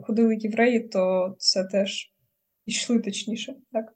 ходили 0.00 0.36
євреї, 0.36 0.80
то 0.80 1.34
це 1.38 1.64
теж 1.64 2.12
йшли 2.66 3.00
точніше. 3.00 3.54
Так? 3.72 3.94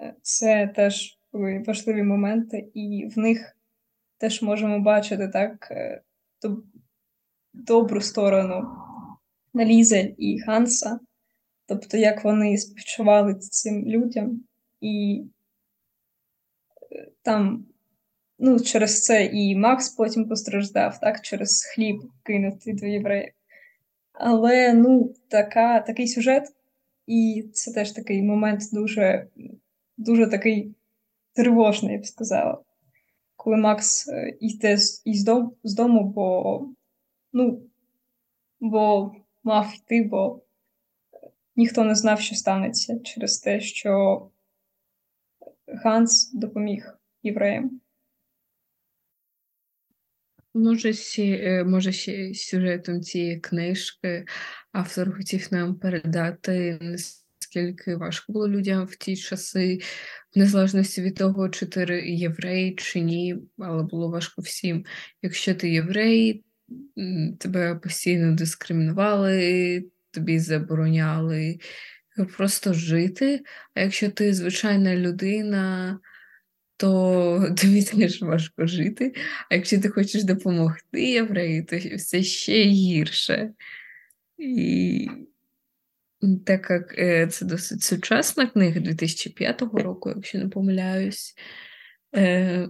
Е, 0.00 0.14
Це 0.22 0.72
теж 0.76 1.18
були 1.32 1.64
важливі 1.66 2.02
моменти, 2.02 2.70
і 2.74 3.08
в 3.16 3.18
них 3.18 3.56
теж 4.22 4.42
можемо 4.42 4.80
бачити 4.80 5.28
так 5.28 5.68
е, 5.70 6.02
доб- 6.44 6.62
добру 7.52 8.00
сторону 8.00 8.66
Лізель 9.54 10.14
і 10.18 10.40
Ханса, 10.40 11.00
тобто 11.66 11.96
як 11.96 12.24
вони 12.24 12.58
співчували 12.58 13.34
цим 13.34 13.86
людям, 13.86 14.44
і 14.80 15.24
е, 16.92 17.08
там, 17.22 17.66
ну, 18.38 18.60
через 18.60 19.04
це 19.04 19.24
і 19.24 19.56
Макс 19.56 19.88
потім 19.88 20.28
постраждав, 20.28 21.00
так, 21.00 21.20
через 21.20 21.64
хліб 21.64 22.02
кинутий 22.22 22.74
до 22.74 22.86
євреїв. 22.86 23.32
Але 24.12 24.72
ну, 24.72 25.14
така, 25.28 25.80
такий 25.80 26.08
сюжет, 26.08 26.44
і 27.06 27.44
це 27.52 27.72
теж 27.72 27.92
такий 27.92 28.22
момент 28.22 28.62
дуже, 28.72 29.26
дуже 29.96 30.26
такий 30.26 30.74
тривожний, 31.34 31.92
я 31.92 31.98
б 32.00 32.06
сказала. 32.06 32.62
Коли 33.42 33.56
Макс 33.56 34.08
е, 34.08 34.36
йде 34.40 34.76
з, 34.78 35.74
дому, 35.74 36.04
бо, 36.04 36.60
ну, 37.32 37.62
бо 38.60 39.14
мав 39.42 39.72
йти, 39.74 40.02
бо 40.02 40.42
ніхто 41.56 41.84
не 41.84 41.94
знав, 41.94 42.20
що 42.20 42.34
станеться 42.34 42.98
через 42.98 43.38
те, 43.38 43.60
що 43.60 44.30
Ганс 45.66 46.32
допоміг 46.32 46.98
євреям. 47.22 47.80
Може, 50.54 50.92
ще, 50.92 51.64
може, 51.64 51.92
ще 51.92 52.34
сюжетом 52.34 53.00
цієї 53.00 53.40
книжки 53.40 54.24
автор 54.72 55.16
хотів 55.16 55.48
нам 55.50 55.74
передати, 55.74 56.78
наскільки 57.56 57.96
важко 57.96 58.32
було 58.32 58.48
людям 58.48 58.86
в 58.86 58.96
ті 58.96 59.16
часи, 59.16 59.80
в 60.34 60.38
незалежності 60.38 61.02
від 61.02 61.16
того, 61.16 61.48
чи 61.48 61.66
ти 61.66 62.02
єврей, 62.06 62.74
чи 62.74 63.00
ні, 63.00 63.36
але 63.58 63.82
було 63.82 64.08
важко 64.08 64.42
всім. 64.42 64.84
Якщо 65.22 65.54
ти 65.54 65.70
єврей, 65.70 66.44
тебе 67.38 67.74
постійно 67.74 68.34
дискримінували, 68.34 69.84
тобі 70.10 70.38
забороняли 70.38 71.58
просто 72.36 72.74
жити. 72.74 73.42
А 73.74 73.80
якщо 73.80 74.10
ти 74.10 74.34
звичайна 74.34 74.96
людина, 74.96 75.98
то 76.76 77.54
тобі 77.56 77.82
теж 77.82 78.22
важко 78.22 78.66
жити. 78.66 79.14
А 79.50 79.54
якщо 79.54 79.80
ти 79.80 79.88
хочеш 79.88 80.24
допомогти 80.24 81.02
єврею, 81.10 81.66
то 81.66 81.76
все 81.96 82.22
ще 82.22 82.64
гірше. 82.64 83.50
І 84.38 85.08
так 86.46 86.70
як 86.70 87.32
це 87.32 87.44
досить 87.44 87.82
сучасна 87.82 88.46
книга 88.46 88.80
2005 88.80 89.62
року, 89.62 90.12
якщо 90.16 90.38
не 90.38 90.48
помиляюсь, 90.48 91.34
е, 92.16 92.68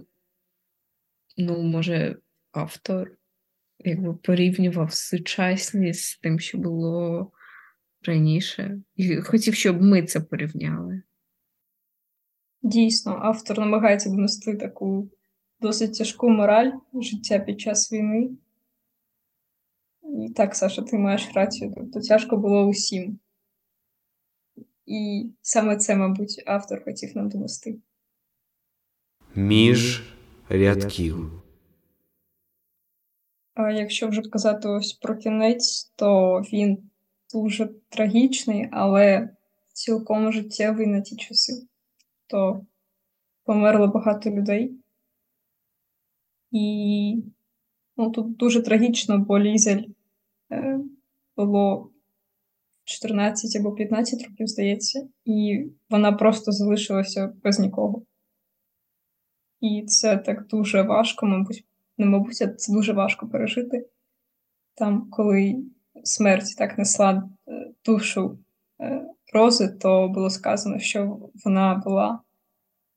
ну, 1.37 1.61
може, 1.63 2.17
автор 2.51 3.17
якби 3.79 4.13
порівнював 4.13 4.93
сучасність 4.93 6.03
з 6.03 6.19
тим, 6.19 6.39
що 6.39 6.57
було 6.57 7.31
раніше, 8.01 8.81
і 8.95 9.15
хотів, 9.15 9.55
щоб 9.55 9.81
ми 9.81 10.03
це 10.03 10.19
порівняли. 10.19 11.01
Дійсно, 12.61 13.19
автор 13.21 13.59
намагається 13.59 14.09
донести 14.09 14.55
таку 14.55 15.09
досить 15.59 15.97
тяжку 15.97 16.29
мораль 16.29 16.71
життя 16.93 17.39
під 17.39 17.61
час 17.61 17.91
війни. 17.91 18.29
І 20.03 20.33
так, 20.33 20.55
Саша, 20.55 20.81
ти 20.81 20.97
маєш 20.97 21.31
рацію. 21.35 21.73
Тобто 21.75 21.99
тяжко 21.99 22.37
було 22.37 22.65
усім. 22.65 23.19
І 24.85 25.29
саме 25.41 25.77
це, 25.77 25.95
мабуть, 25.95 26.43
автор 26.45 26.83
хотів 26.83 27.17
нам 27.17 27.29
донести. 27.29 27.79
Між 29.35 30.03
рядків. 30.49 31.43
А 33.53 33.71
якщо 33.71 34.07
вже 34.07 34.21
казати 34.21 34.67
ось 34.67 34.93
про 34.93 35.17
кінець, 35.17 35.93
то 35.95 36.39
він 36.53 36.89
дуже 37.33 37.69
трагічний, 37.89 38.69
але 38.71 39.29
цілком 39.73 40.31
життєвий 40.31 40.87
на 40.87 41.01
ті 41.01 41.15
часи. 41.15 41.67
То 42.27 42.65
померло 43.43 43.87
багато 43.87 44.31
людей. 44.31 44.75
І 46.51 47.23
ну, 47.97 48.11
тут 48.11 48.37
дуже 48.37 48.61
трагічно, 48.61 49.19
бо 49.19 49.39
Лізель 49.39 49.83
е, 50.51 50.79
було 51.37 51.89
14 52.83 53.55
або 53.55 53.71
15 53.71 54.23
років, 54.27 54.47
здається, 54.47 55.07
і 55.25 55.65
вона 55.89 56.11
просто 56.11 56.51
залишилася 56.51 57.33
без 57.43 57.59
нікого. 57.59 58.01
І 59.61 59.85
це 59.87 60.17
так 60.17 60.47
дуже 60.47 60.81
важко, 60.81 61.25
мабуть, 61.25 61.65
не 61.97 62.05
мабуть, 62.05 62.41
а 62.41 62.47
це 62.47 62.73
дуже 62.73 62.93
важко 62.93 63.27
пережити. 63.27 63.87
Там, 64.75 65.09
коли 65.09 65.63
смерть 66.03 66.57
так 66.57 66.77
несла 66.77 67.29
е, 67.47 67.71
душу 67.85 68.39
е, 68.81 69.05
Рози, 69.33 69.67
то 69.67 70.07
було 70.07 70.29
сказано, 70.29 70.79
що 70.79 71.19
вона 71.45 71.81
була. 71.85 72.19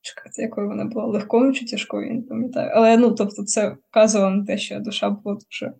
Чекайте, 0.00 0.42
якою 0.42 0.68
вона 0.68 0.84
була 0.84 1.06
легкою 1.06 1.52
чи 1.52 1.64
тяжкою, 1.64 2.08
я 2.08 2.14
не 2.14 2.22
пам'ятаю. 2.22 2.70
Але 2.74 2.96
ну, 2.96 3.10
тобто, 3.10 3.44
це 3.44 3.76
вказувало 3.90 4.30
на 4.30 4.44
те, 4.44 4.58
що 4.58 4.80
душа 4.80 5.10
була 5.10 5.34
дуже 5.34 5.72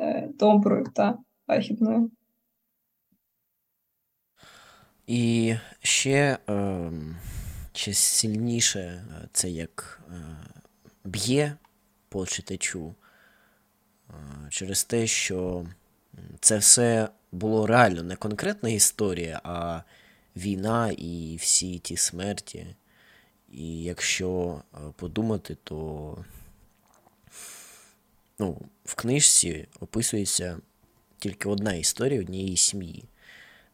е, 0.00 0.28
доброю 0.34 0.84
та 0.94 1.18
лагідною. 1.48 2.10
І 5.10 5.56
ще 5.82 6.38
е, 6.48 6.90
ще 7.72 7.94
сильніше 7.94 8.80
е, 8.80 9.28
це 9.32 9.50
як 9.50 10.02
е, 10.08 10.14
б'є 11.04 11.56
по 12.08 12.26
читачу 12.26 12.94
е, 14.08 14.12
через 14.50 14.84
те, 14.84 15.06
що 15.06 15.66
це 16.40 16.58
все 16.58 17.08
було 17.32 17.66
реально 17.66 18.02
не 18.02 18.16
конкретна 18.16 18.68
історія, 18.68 19.40
а 19.44 19.82
війна 20.36 20.92
і 20.98 21.36
всі 21.40 21.78
ті 21.78 21.96
смерті. 21.96 22.66
І 23.52 23.82
якщо 23.82 24.62
е, 24.74 24.78
подумати, 24.96 25.56
то 25.64 26.24
ну, 28.38 28.62
в 28.84 28.94
книжці 28.94 29.68
описується 29.80 30.58
тільки 31.18 31.48
одна 31.48 31.72
історія 31.72 32.20
однієї 32.20 32.56
сім'ї. 32.56 33.04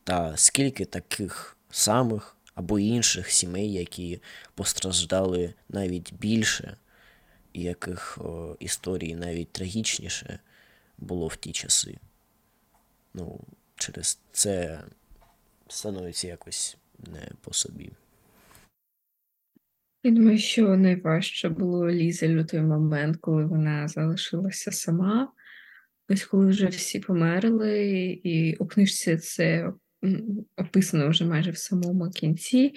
Та 0.06 0.36
скільки 0.36 0.84
таких 0.84 1.56
самих 1.70 2.36
або 2.54 2.78
інших 2.78 3.30
сімей, 3.30 3.72
які 3.72 4.20
постраждали 4.54 5.54
навіть 5.68 6.14
більше, 6.14 6.76
і 7.52 7.62
яких 7.62 8.18
о, 8.18 8.56
історії 8.60 9.14
навіть 9.14 9.52
трагічніше 9.52 10.38
було 10.98 11.26
в 11.26 11.36
ті 11.36 11.52
часи. 11.52 11.98
Ну, 13.14 13.40
через 13.74 14.18
це 14.32 14.80
становиться 15.68 16.28
якось 16.28 16.76
не 16.98 17.30
по 17.40 17.52
собі. 17.52 17.90
Я 20.02 20.10
думаю, 20.10 20.38
що 20.38 20.76
найважче 20.76 21.48
було 21.48 21.90
Лізель 21.90 22.36
у 22.36 22.44
той 22.44 22.60
момент, 22.60 23.16
коли 23.20 23.44
вона 23.44 23.88
залишилася 23.88 24.72
сама. 24.72 25.32
Ось 26.08 26.24
коли 26.24 26.46
вже 26.46 26.66
всі 26.66 27.00
померли, 27.00 27.90
і 28.24 28.56
у 28.56 28.66
книжці 28.66 29.16
це 29.16 29.72
описано 30.56 31.08
вже 31.08 31.24
майже 31.24 31.50
в 31.50 31.58
самому 31.58 32.10
кінці, 32.10 32.74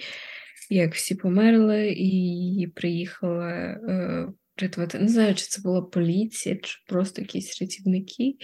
як 0.70 0.94
всі 0.94 1.14
померли, 1.14 1.94
і 1.96 2.66
приїхала 2.74 3.48
е, 3.48 4.28
рятувати. 4.56 4.98
Не 4.98 5.08
знаю, 5.08 5.34
чи 5.34 5.46
це 5.46 5.62
була 5.62 5.82
поліція, 5.82 6.56
чи 6.56 6.78
просто 6.86 7.22
якісь 7.22 7.62
рятівники, 7.62 8.36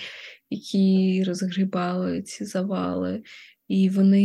які 0.51 1.25
розгрібали 1.27 2.23
ці 2.23 2.45
завали. 2.45 3.23
І 3.69 3.89
вони 3.91 4.25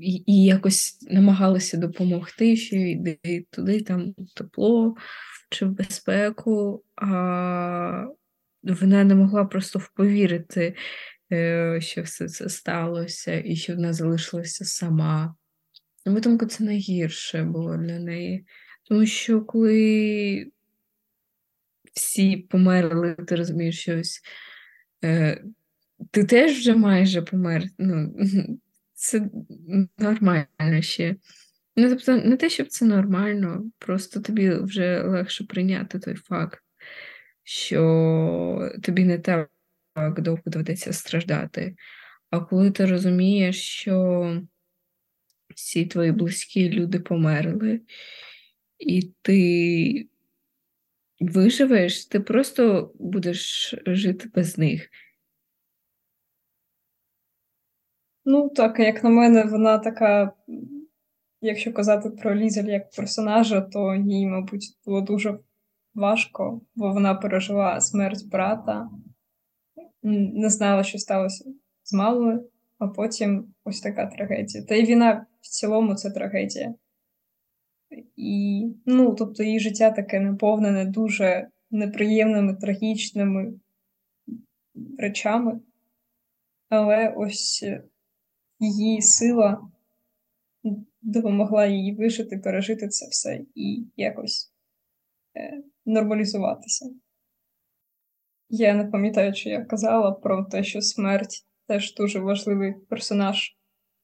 і, 0.00 0.22
і 0.26 0.44
якось 0.44 0.98
намагалися 1.10 1.76
допомогти, 1.76 2.56
що 2.56 2.76
йди 2.76 3.18
туди, 3.50 3.80
там 3.80 4.14
тепло 4.34 4.94
чи 5.50 5.66
в 5.66 5.70
безпеку, 5.70 6.84
а 6.96 8.06
вона 8.62 9.04
не 9.04 9.14
могла 9.14 9.44
просто 9.44 9.82
повірити, 9.94 10.62
е, 10.62 10.74
що 11.80 12.02
все 12.02 12.28
це 12.28 12.48
сталося, 12.48 13.42
і 13.44 13.56
що 13.56 13.74
вона 13.74 13.92
залишилася 13.92 14.64
сама. 14.64 15.34
На 16.06 16.20
думку, 16.20 16.46
це 16.46 16.64
найгірше 16.64 17.42
було 17.42 17.76
для 17.76 17.98
неї. 17.98 18.46
Тому 18.84 19.06
що 19.06 19.40
коли 19.40 20.50
всі 21.94 22.36
померли, 22.36 23.14
ти 23.14 23.36
розумієш, 23.36 23.80
що 23.80 23.98
ось 23.98 24.20
е, 25.04 25.44
ти 26.10 26.24
теж 26.24 26.52
вже 26.52 26.74
майже 26.74 27.22
помер. 27.22 27.64
Ну, 27.78 28.16
Це 28.94 29.30
нормально 29.98 30.80
ще. 30.80 31.16
Ну, 31.76 31.88
тобто, 31.88 32.16
не 32.16 32.36
те, 32.36 32.50
щоб 32.50 32.68
це 32.68 32.84
нормально, 32.84 33.70
просто 33.78 34.20
тобі 34.20 34.50
вже 34.50 35.02
легше 35.02 35.44
прийняти 35.44 35.98
той 35.98 36.14
факт, 36.14 36.62
що 37.44 38.72
тобі 38.82 39.04
не 39.04 39.18
так 39.18 39.50
довго 40.18 40.42
доведеться 40.46 40.92
страждати. 40.92 41.76
А 42.30 42.40
коли 42.40 42.70
ти 42.70 42.86
розумієш, 42.86 43.62
що 43.62 44.42
всі 45.54 45.86
твої 45.86 46.12
близькі 46.12 46.70
люди 46.70 47.00
померли, 47.00 47.80
і 48.78 49.12
ти 49.22 50.08
виживеш, 51.20 52.06
ти 52.06 52.20
просто 52.20 52.92
будеш 52.98 53.74
жити 53.86 54.30
без 54.34 54.58
них. 54.58 54.88
Ну, 58.24 58.48
так, 58.48 58.78
як 58.78 59.04
на 59.04 59.10
мене, 59.10 59.44
вона 59.44 59.78
така, 59.78 60.32
якщо 61.40 61.72
казати 61.72 62.10
про 62.10 62.34
Лізель 62.34 62.64
як 62.64 62.90
персонажа, 62.90 63.60
то 63.60 63.94
їй, 63.94 64.26
мабуть, 64.26 64.78
було 64.84 65.00
дуже 65.00 65.38
важко, 65.94 66.60
бо 66.74 66.92
вона 66.92 67.14
пережила 67.14 67.80
смерть 67.80 68.28
брата, 68.28 68.90
не 70.08 70.50
знала, 70.50 70.84
що 70.84 70.98
сталося 70.98 71.44
з 71.84 71.92
малою, 71.92 72.48
а 72.78 72.88
потім 72.88 73.54
ось 73.64 73.80
така 73.80 74.06
трагедія. 74.06 74.64
Та 74.64 74.74
й 74.74 74.84
війна 74.84 75.26
в 75.40 75.48
цілому 75.48 75.94
це 75.94 76.10
трагедія. 76.10 76.74
І, 78.16 78.66
ну, 78.86 79.14
тобто, 79.14 79.42
її 79.42 79.60
життя 79.60 79.90
таке 79.90 80.20
наповнене 80.20 80.84
дуже 80.84 81.48
неприємними, 81.70 82.54
трагічними 82.54 83.52
речами. 84.98 85.60
Але 86.68 87.14
ось 87.16 87.64
її 88.60 89.02
сила 89.02 89.68
допомогла 91.02 91.66
їй 91.66 91.94
вижити, 91.94 92.38
пережити 92.38 92.88
це 92.88 93.06
все 93.08 93.40
і 93.54 93.86
якось 93.96 94.52
е, 95.36 95.62
нормалізуватися. 95.86 96.90
Я 98.50 98.74
не 98.74 98.84
пам'ятаю, 98.84 99.32
чи 99.32 99.48
я 99.48 99.64
казала 99.64 100.12
про 100.12 100.44
те, 100.44 100.64
що 100.64 100.80
смерть 100.80 101.46
теж 101.66 101.94
дуже 101.94 102.20
важливий 102.20 102.72
персонаж 102.72 103.56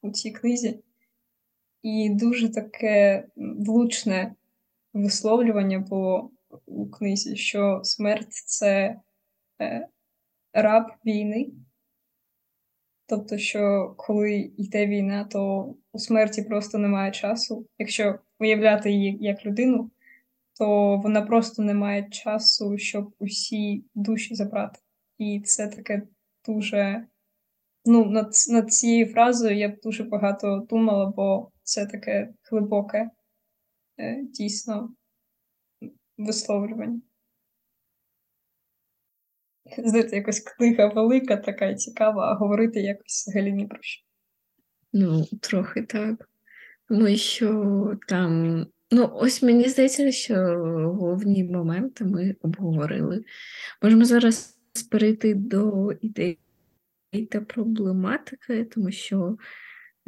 у 0.02 0.10
цій 0.10 0.30
книзі, 0.30 0.80
і 1.82 2.10
дуже 2.10 2.52
таке 2.52 3.26
влучне 3.36 4.34
висловлювання 4.92 5.78
було 5.78 6.30
у 6.66 6.90
книзі, 6.90 7.36
що 7.36 7.80
смерть 7.84 8.32
це 8.32 9.00
е, 9.60 9.88
раб 10.52 10.86
війни. 11.06 11.52
Тобто, 13.06 13.38
що 13.38 13.94
коли 13.98 14.52
йде 14.58 14.86
війна, 14.86 15.24
то 15.24 15.74
у 15.92 15.98
смерті 15.98 16.42
просто 16.42 16.78
немає 16.78 17.12
часу. 17.12 17.66
Якщо 17.78 18.18
уявляти 18.38 18.92
її 18.92 19.18
як 19.20 19.46
людину, 19.46 19.90
то 20.58 20.96
вона 20.96 21.22
просто 21.22 21.62
не 21.62 21.74
має 21.74 22.08
часу, 22.10 22.78
щоб 22.78 23.14
усі 23.18 23.84
душі 23.94 24.34
забрати. 24.34 24.80
І 25.18 25.40
це 25.44 25.68
таке 25.68 26.02
дуже. 26.46 27.06
Ну, 27.84 28.04
над, 28.04 28.32
над 28.50 28.72
цією 28.72 29.06
фразою 29.06 29.56
я 29.56 29.68
б 29.68 29.80
дуже 29.82 30.04
багато 30.04 30.66
думала, 30.70 31.06
бо 31.16 31.50
це 31.62 31.86
таке 31.86 32.34
глибоке, 32.50 33.10
е, 33.98 34.22
дійсно 34.22 34.94
висловлювання. 36.18 37.00
Знаєте, 39.78 40.16
якось 40.16 40.40
книга 40.40 40.86
велика, 40.86 41.36
така 41.36 41.66
і 41.66 41.76
цікава, 41.76 42.32
а 42.32 42.34
говорити 42.34 42.80
якось 42.80 43.26
взагалі 43.26 43.52
ні 43.52 43.66
про 43.66 43.78
що. 43.80 44.04
Ну, 44.92 45.24
трохи 45.24 45.82
так. 45.82 46.28
Тому 46.88 47.16
що 47.16 47.96
там, 48.08 48.66
ну, 48.94 49.10
ось 49.14 49.42
мені 49.42 49.68
здається, 49.68 50.12
що 50.12 50.34
головні 50.98 51.44
моменти 51.44 52.04
ми 52.04 52.36
обговорили. 52.42 53.24
Можемо 53.82 54.04
зараз 54.04 54.58
перейти 54.90 55.34
до 55.34 55.92
ідей 55.92 56.38
та 57.30 57.40
проблематики, 57.40 58.64
тому 58.64 58.90
що 58.90 59.36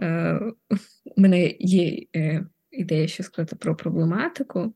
е, 0.01 0.41
у 1.05 1.21
мене 1.21 1.55
є 1.59 2.07
е, 2.17 2.47
ідея, 2.71 3.09
що 3.09 3.23
сказати 3.23 3.57
про 3.57 3.77
проблематику. 3.77 4.75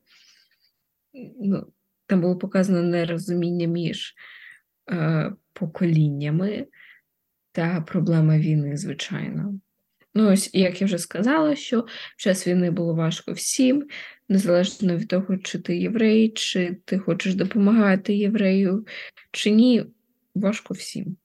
Ну, 1.39 1.73
там 2.05 2.21
було 2.21 2.37
показано 2.37 2.83
нерозуміння 2.83 3.67
між 3.67 4.15
е, 4.91 5.33
поколіннями 5.53 6.67
та 7.51 7.81
проблема 7.81 8.37
війни, 8.37 8.77
звичайно. 8.77 9.59
Ну, 10.13 10.31
ось, 10.31 10.49
як 10.53 10.81
я 10.81 10.85
вже 10.85 10.97
сказала, 10.97 11.55
що 11.55 11.81
в 12.17 12.21
час 12.21 12.47
війни 12.47 12.71
було 12.71 12.95
важко 12.95 13.33
всім, 13.33 13.87
незалежно 14.29 14.95
від 14.95 15.07
того, 15.07 15.37
чи 15.37 15.59
ти 15.59 15.77
єврей, 15.77 16.29
чи 16.29 16.77
ти 16.85 16.99
хочеш 16.99 17.35
допомагати 17.35 18.15
єврею, 18.15 18.85
чи 19.31 19.51
ні, 19.51 19.85
важко 20.35 20.73
всім. 20.73 21.17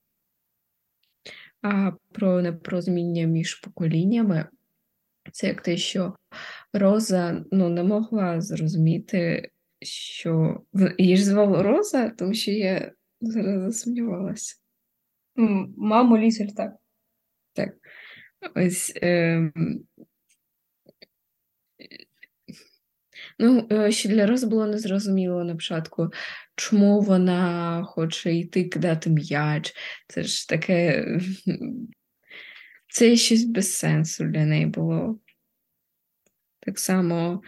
А 1.62 1.93
про 2.12 2.43
непорозуміння 2.43 3.26
між 3.26 3.55
поколіннями 3.55 4.47
це 5.32 5.47
як 5.47 5.62
те, 5.62 5.76
що 5.76 6.16
Роза 6.72 7.45
ну, 7.53 7.68
не 7.68 7.82
могла 7.82 8.41
зрозуміти, 8.41 9.51
що 9.82 10.61
її 10.99 11.16
ж 11.16 11.24
звали 11.24 11.62
Роза, 11.62 12.11
тому 12.11 12.34
що 12.34 12.51
я 12.51 12.93
зараз 13.20 13.72
засумнівалася. 13.72 14.57
Маму 15.76 16.18
Лізель 16.18 16.47
так. 16.47 16.72
Так. 17.53 17.74
Ось. 18.55 18.93
ем, 19.03 19.53
Ну, 23.39 23.68
е, 23.72 23.93
ще 23.93 24.09
для 24.09 24.26
Рози 24.26 24.47
було 24.47 24.66
незрозуміло 24.66 25.45
на 25.45 25.55
початку, 25.55 26.11
чому 26.57 27.01
вона 27.01 27.82
хоче 27.84 28.34
йти 28.34 28.64
кидати 28.64 29.11
м'яч. 29.11 29.74
Це 30.09 30.22
ж 30.22 30.49
таке. 30.49 31.07
Це 32.89 33.16
щось 33.16 33.45
без 33.45 33.74
сенсу 33.74 34.24
для 34.24 34.45
неї 34.47 34.66
було. 34.66 35.18
Так 36.61 36.78
само. 36.78 37.43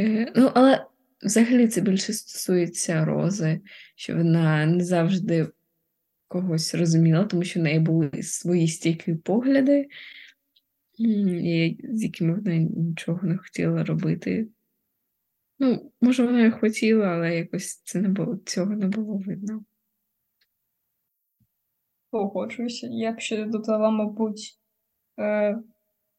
е, 0.00 0.32
Ну, 0.36 0.50
але 0.54 0.86
взагалі 1.22 1.68
це 1.68 1.80
більше 1.80 2.12
стосується 2.12 3.04
Рози, 3.04 3.60
що 3.96 4.16
вона 4.16 4.66
не 4.66 4.84
завжди 4.84 5.48
когось 6.32 6.74
розуміла, 6.74 7.24
тому 7.24 7.44
що 7.44 7.60
в 7.60 7.62
неї 7.62 7.78
були 7.80 8.22
свої 8.22 8.68
стійкі 8.68 9.14
погляди, 9.14 9.88
з 11.88 12.02
якими 12.02 12.34
вона 12.34 12.56
нічого 12.56 13.26
не 13.26 13.36
хотіла 13.36 13.84
робити. 13.84 14.48
Ну, 15.58 15.92
може, 16.00 16.26
вона 16.26 16.46
і 16.46 16.50
хотіла, 16.50 17.06
але 17.06 17.36
якось 17.36 17.82
це 17.84 18.00
не 18.00 18.08
було, 18.08 18.36
цього 18.36 18.76
не 18.76 18.86
було 18.86 19.16
видно. 19.16 19.64
Погоджуюся. 22.10 22.88
Я 22.90 23.12
б 23.12 23.20
ще 23.20 23.44
додала, 23.44 23.90
мабуть, 23.90 24.60
е, 25.18 25.58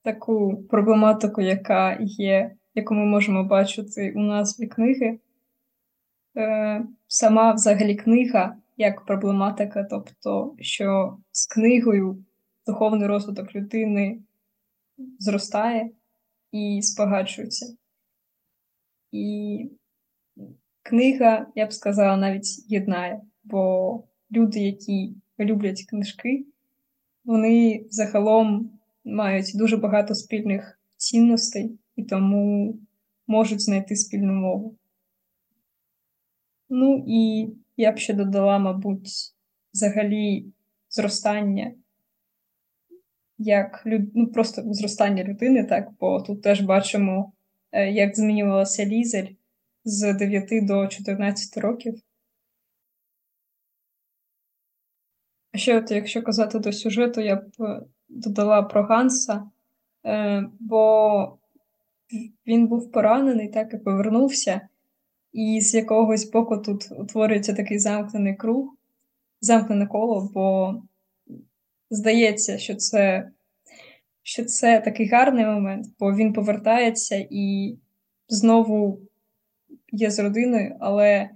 таку 0.02 0.64
проблематику, 0.70 1.42
яка 1.42 1.98
є, 2.02 2.56
яку 2.76 2.94
ми 2.94 3.06
можемо 3.06 3.44
бачити 3.44 4.14
у 4.16 4.20
назві 4.20 4.68
книги. 4.68 5.20
Е, 6.38 6.86
сама 7.08 7.54
взагалі 7.54 7.96
книга 7.96 8.58
як 8.78 9.06
проблематика, 9.06 9.84
тобто, 9.90 10.56
що 10.60 11.18
з 11.32 11.48
книгою 11.48 12.24
духовний 12.68 13.08
розвиток 13.08 13.56
людини 13.56 14.20
зростає 15.20 15.90
і 16.52 16.82
спогаджується. 16.82 17.76
І 19.12 19.70
книга, 20.84 21.48
я 21.56 21.66
б 21.66 21.74
сказала, 21.74 22.18
навіть 22.18 22.72
єднає, 22.72 23.22
бо 23.44 24.04
люди, 24.32 24.60
які 24.60 25.16
люблять 25.40 25.86
книжки, 25.90 26.46
вони 27.26 27.86
загалом 27.90 28.72
мають 29.06 29.52
дуже 29.56 29.78
багато 29.78 30.16
спільних 30.16 30.80
цінностей 30.98 31.80
і 31.96 32.04
тому 32.04 32.76
можуть 33.28 33.62
знайти 33.62 33.96
спільну 33.96 34.34
мову. 34.34 34.76
Ну 36.70 37.06
і 37.08 37.50
я 37.78 37.92
б 37.92 37.98
ще 37.98 38.14
додала, 38.14 38.60
мабуть, 38.60 39.10
взагалі 39.74 40.46
зростання, 40.90 41.74
як 43.38 43.84
люд... 43.86 44.02
ну, 44.16 44.28
просто 44.28 44.62
зростання 44.66 45.24
людини, 45.24 45.64
так, 45.64 45.90
бо 46.00 46.22
тут 46.22 46.42
теж 46.42 46.62
бачимо, 46.62 47.34
е, 47.72 47.92
як 47.92 48.16
змінювалася 48.16 48.86
Лізель 48.86 49.28
з 49.84 50.14
9 50.14 50.66
до 50.66 50.88
14 50.88 51.58
років. 51.58 52.02
А 55.54 55.58
ще, 55.58 55.78
от, 55.78 55.92
якщо 55.92 56.24
казати 56.24 56.60
до 56.60 56.72
сюжету, 56.72 57.22
я 57.22 57.36
б 57.36 57.52
е, 57.60 57.82
додала 58.10 58.64
про 58.64 58.84
Ганса, 58.84 59.50
е, 60.06 60.44
бо 60.60 61.38
він 62.48 62.68
був 62.68 62.92
поранений, 62.92 63.50
так 63.50 63.74
і 63.74 63.78
повернувся, 63.78 64.70
і 65.34 65.62
з 65.62 65.74
якогось 65.74 66.32
боку 66.32 66.58
тут 66.58 66.92
утворюється 66.92 67.54
такий 67.54 67.80
замкнений 67.80 68.36
круг, 68.36 68.76
замкнене 69.42 69.88
коло, 69.88 70.30
бо 70.34 70.76
здається, 71.90 72.58
що 72.58 72.76
це, 72.76 73.30
що 74.24 74.46
це 74.46 74.82
такий 74.82 75.08
гарний 75.08 75.46
момент, 75.46 75.88
бо 76.00 76.16
він 76.16 76.34
повертається 76.34 77.28
і 77.30 77.76
знову 78.30 79.00
є 79.92 80.12
з 80.12 80.20
родиною, 80.20 80.76
але, 80.80 81.30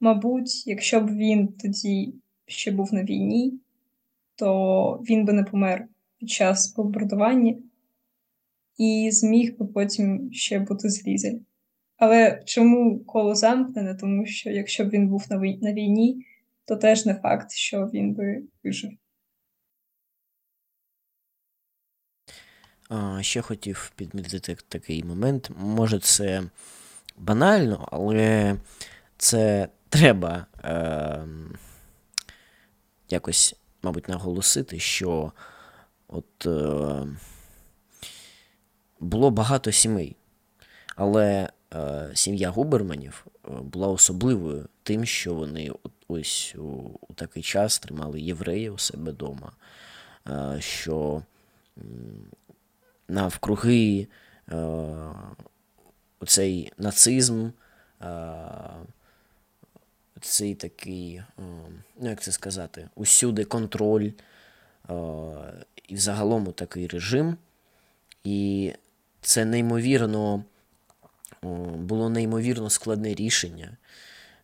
мабуть, 0.00 0.66
якщо 0.66 1.00
б 1.00 1.10
він 1.10 1.48
тоді 1.48 2.14
ще 2.46 2.70
був 2.70 2.94
на 2.94 3.04
війні, 3.04 3.60
то 4.36 5.02
він 5.10 5.24
би 5.24 5.32
не 5.32 5.44
помер 5.44 5.86
під 6.18 6.30
час 6.30 6.74
бомбардування 6.74 7.54
і 8.78 9.10
зміг 9.12 9.58
би 9.58 9.66
потім 9.66 10.32
ще 10.32 10.58
бути 10.58 10.90
з 10.90 11.06
Лізель. 11.06 11.38
Але 12.00 12.42
чому 12.44 13.04
коло 13.04 13.34
замкнене? 13.34 13.94
Тому 13.94 14.26
що 14.26 14.50
якщо 14.50 14.84
б 14.84 14.88
він 14.88 15.08
був 15.08 15.26
на 15.30 15.72
війні, 15.72 16.26
то 16.64 16.76
теж 16.76 17.06
не 17.06 17.14
факт, 17.14 17.52
що 17.52 17.86
він 17.86 18.14
би 18.14 18.42
вижив. 18.64 18.90
Ще 23.20 23.40
хотів 23.40 23.92
підмітити 23.96 24.56
такий 24.68 25.04
момент. 25.04 25.50
Може, 25.56 25.98
це 25.98 26.42
банально, 27.16 27.88
але 27.92 28.56
це 29.16 29.68
треба 29.88 30.46
е, 30.64 31.24
якось, 33.10 33.54
мабуть, 33.82 34.08
наголосити, 34.08 34.78
що 34.78 35.32
от 36.08 36.46
е, 36.46 37.06
було 39.00 39.30
багато 39.30 39.72
сімей, 39.72 40.16
але 40.96 41.48
сім'я 42.14 42.50
Губерманів 42.50 43.26
е, 43.44 43.50
була 43.50 43.88
особливою 43.88 44.68
тим, 44.82 45.04
що 45.04 45.34
вони 45.34 45.72
ось 46.08 46.54
у, 46.58 46.98
такий 47.14 47.42
час 47.42 47.78
тримали 47.78 48.20
євреїв 48.20 48.74
у 48.74 48.78
себе 48.78 49.12
вдома, 49.12 49.52
е, 50.28 50.56
що 50.60 51.22
навкруги 53.08 54.06
е, 54.48 54.56
оцей 56.20 56.72
нацизм, 56.78 57.48
е, 58.02 58.24
цей 60.20 60.54
такий, 60.54 61.14
е, 61.14 61.24
ну 62.00 62.08
як 62.08 62.22
це 62.22 62.32
сказати, 62.32 62.88
усюди 62.94 63.44
контроль, 63.44 64.10
е, 64.90 64.94
і 65.88 65.94
взагалом 65.94 66.52
такий 66.52 66.86
режим. 66.86 67.36
І 68.24 68.72
це 69.20 69.44
неймовірно 69.44 70.44
було 71.76 72.10
неймовірно 72.10 72.70
складне 72.70 73.14
рішення 73.14 73.76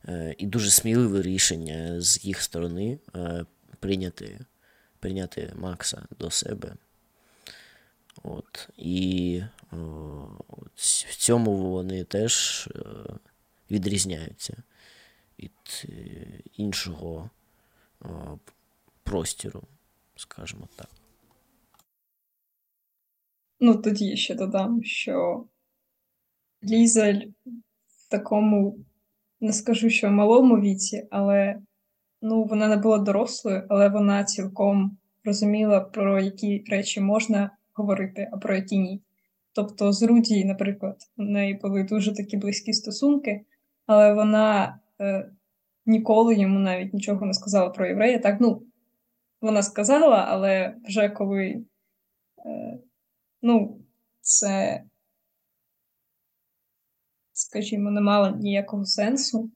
е, 0.09 0.35
і 0.39 0.47
дуже 0.47 0.71
сміливе 0.71 1.23
рішення 1.23 2.01
з 2.01 2.25
їх 2.25 2.43
сторони 2.43 2.99
е, 3.15 3.45
прийняти, 3.81 4.41
прийняти 4.99 5.53
Макса 5.57 6.07
до 6.19 6.31
себе. 6.31 6.75
От. 8.23 8.69
І 8.77 9.43
о, 9.73 9.77
в 10.77 11.17
цьому 11.17 11.57
вони 11.57 12.05
теж 12.05 12.67
е, 12.77 12.81
відрізняються 13.71 14.57
від 15.39 15.87
іншого 16.57 17.31
о, 18.01 18.39
простіру, 19.03 19.63
скажімо 20.17 20.69
так. 20.77 20.89
Ну, 23.61 23.77
тоді 23.77 24.17
ще 24.17 24.35
додам, 24.35 24.85
що 24.85 25.45
Лізель 26.71 27.21
в 27.87 28.11
такому, 28.11 28.79
не 29.41 29.53
скажу, 29.53 29.91
що 29.91 30.11
малому 30.11 30.61
віці, 30.61 31.09
але 31.11 31.59
ну, 32.23 32.45
вона 32.45 32.69
не 32.69 32.77
була 32.77 32.99
дорослою, 32.99 33.67
але 33.69 33.89
вона 33.89 34.25
цілком 34.25 34.99
розуміла, 35.25 35.81
про 35.81 36.21
які 36.21 36.65
речі 36.71 37.01
можна 37.01 37.51
говорити, 37.75 38.29
а 38.33 38.37
про 38.37 38.55
які 38.55 38.79
ні. 38.79 39.03
Тобто 39.53 39.93
з 39.93 40.03
Руді, 40.03 40.45
наприклад, 40.45 40.97
у 41.17 41.23
неї 41.23 41.55
були 41.55 41.83
дуже 41.85 42.15
такі 42.15 42.37
близькі 42.37 42.73
стосунки, 42.73 43.41
але 43.87 44.15
вона 44.15 44.79
е, 45.01 45.31
ніколи 45.87 46.35
йому 46.35 46.59
навіть 46.59 46.95
нічого 46.95 47.27
не 47.27 47.35
сказала 47.35 47.71
про 47.71 47.87
єврея. 47.87 48.19
Так, 48.19 48.37
ну, 48.41 48.63
вона 49.41 49.63
сказала, 49.63 50.27
але 50.29 50.75
вже 50.89 51.09
коли. 51.09 51.65
Е, 52.47 52.79
ну, 53.43 53.79
це, 54.21 54.83
скажімо, 57.47 57.91
не 57.91 58.01
мало 58.01 58.37
ніякого 58.37 58.85
сенсу. 58.85 59.51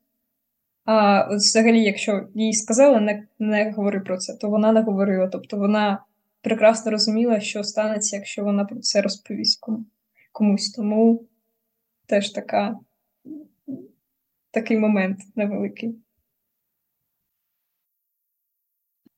А 0.85 1.27
взагалі, 1.35 1.83
якщо 1.83 2.29
їй 2.35 2.53
сказали, 2.53 3.01
не, 3.01 3.27
не 3.39 3.73
говори 3.73 4.01
про 4.01 4.19
це, 4.19 4.37
то 4.37 4.51
вона 4.51 4.73
не 4.73 4.83
говорила. 4.83 5.29
Тобто 5.29 5.57
вона 5.57 6.05
прекрасно 6.41 6.91
розуміла, 6.91 7.41
що 7.41 7.65
станеться, 7.65 8.17
якщо 8.17 8.45
вона 8.45 8.65
про 8.65 8.81
це 8.81 9.03
розповість 9.03 9.61
кому, 9.61 9.87
комусь. 10.33 10.73
Тому 10.73 11.29
теж 12.07 12.31
така, 12.31 12.79
такий 14.51 14.79
момент 14.79 15.21
невеликий. 15.37 15.95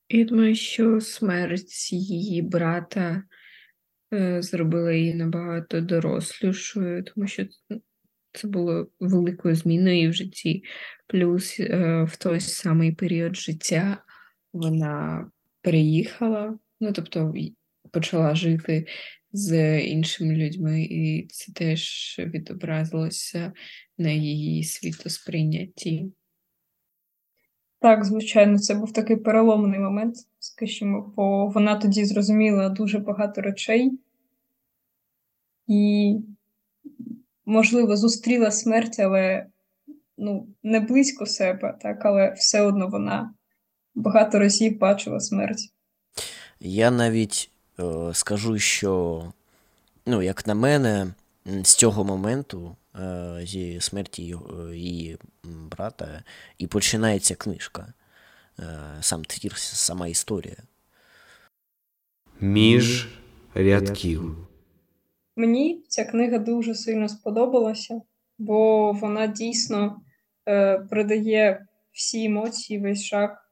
Я 0.09 0.25
думаю, 0.25 0.55
що 0.55 1.01
смерть 1.01 1.93
її 1.93 2.41
брата 2.41 3.23
е, 4.13 4.41
зробила 4.41 4.93
її 4.93 5.13
набагато 5.13 5.81
дорослішою, 5.81 7.03
тому 7.03 7.27
що 7.27 7.45
це 8.33 8.47
було 8.47 8.87
великою 8.99 9.55
зміною 9.55 10.09
в 10.09 10.13
житті. 10.13 10.63
Плюс 11.07 11.59
е, 11.59 12.03
в 12.03 12.15
той 12.15 12.39
самий 12.39 12.91
період 12.91 13.35
життя 13.35 14.03
вона 14.53 15.29
переїхала, 15.61 16.57
ну 16.79 16.93
тобто 16.93 17.33
почала 17.91 18.35
жити 18.35 18.87
з 19.31 19.79
іншими 19.79 20.35
людьми, 20.35 20.81
і 20.81 21.27
це 21.29 21.51
теж 21.51 22.15
відобразилося 22.19 23.53
на 23.97 24.09
її 24.09 24.63
світосприйнятті. 24.63 26.11
Так, 27.79 28.05
звичайно, 28.05 28.59
це 28.59 28.75
був 28.75 28.93
такий 28.93 29.17
переломний 29.17 29.79
момент, 29.79 30.15
скажімо, 30.39 31.13
бо 31.15 31.47
вона 31.47 31.75
тоді 31.75 32.05
зрозуміла 32.05 32.69
дуже 32.69 32.99
багато 32.99 33.41
речей 33.41 33.91
і, 35.67 36.15
можливо, 37.45 37.97
зустріла 37.97 38.51
смерть, 38.51 38.99
але 38.99 39.45
ну, 40.17 40.47
не 40.63 40.79
близько 40.79 41.25
себе, 41.25 41.77
так, 41.81 42.05
але 42.05 42.33
все 42.37 42.61
одно 42.61 42.87
вона 42.87 43.33
багато 43.95 44.39
разів 44.39 44.79
бачила 44.79 45.19
смерть. 45.19 45.73
Я 46.59 46.91
навіть 46.91 47.51
е, 47.79 47.83
скажу, 48.13 48.59
що, 48.59 49.23
ну, 50.05 50.21
як 50.21 50.47
на 50.47 50.55
мене, 50.55 51.13
з 51.45 51.75
цього 51.75 52.03
моменту, 52.03 52.75
е, 52.95 53.39
зі 53.43 53.81
смерті 53.81 54.35
її 54.73 55.17
брата, 55.43 56.23
і 56.57 56.67
починається 56.67 57.35
книжка, 57.35 57.93
е, 58.59 58.63
сам 59.01 59.25
твір, 59.25 59.53
сама 59.57 60.07
історія. 60.07 60.57
Між 62.39 63.07
рядків. 63.53 64.47
Мені 65.35 65.83
ця 65.87 66.05
книга 66.05 66.37
дуже 66.37 66.75
сильно 66.75 67.09
сподобалася, 67.09 68.01
бо 68.37 68.91
вона 68.91 69.27
дійсно 69.27 70.01
е, 70.47 70.77
передає 70.79 71.67
всі 71.91 72.25
емоції, 72.25 72.79
весь 72.79 73.03
жах 73.03 73.51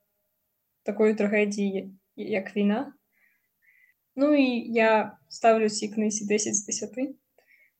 такої 0.83 1.13
трагедії, 1.13 1.93
як 2.15 2.55
війна. 2.55 2.93
Ну 4.15 4.35
і 4.35 4.71
я 4.71 5.17
ставлю 5.29 5.69
цій 5.69 5.87
книзі 5.87 6.25
10 6.25 6.55
з 6.55 6.65
10, 6.65 6.89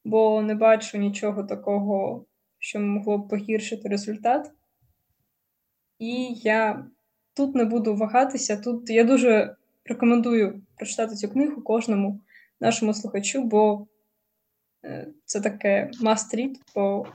бо 0.04 0.41
не 0.41 0.56
бачу 0.56 0.97
нічого 0.97 1.43
такого, 1.43 2.26
що 2.60 2.80
могло 2.80 3.18
б 3.18 3.28
погіршити 3.28 3.89
результат. 3.89 4.52
І 5.99 6.34
я 6.34 6.86
тут 7.34 7.56
не 7.56 7.66
буду 7.66 7.95
вагатися. 7.95 8.58
Тут 8.58 8.89
я 8.89 9.04
дуже 9.04 9.56
рекомендую 9.86 10.62
прочитати 10.78 11.16
цю 11.16 11.30
книгу 11.30 11.62
кожному 11.62 12.20
нашому 12.62 12.93
слухачу, 12.93 13.43
бо 13.43 13.88
е, 14.86 15.14
це 15.26 15.41
таке 15.41 15.91
must 16.01 16.36
read, 16.36 16.55
бо, 16.76 17.05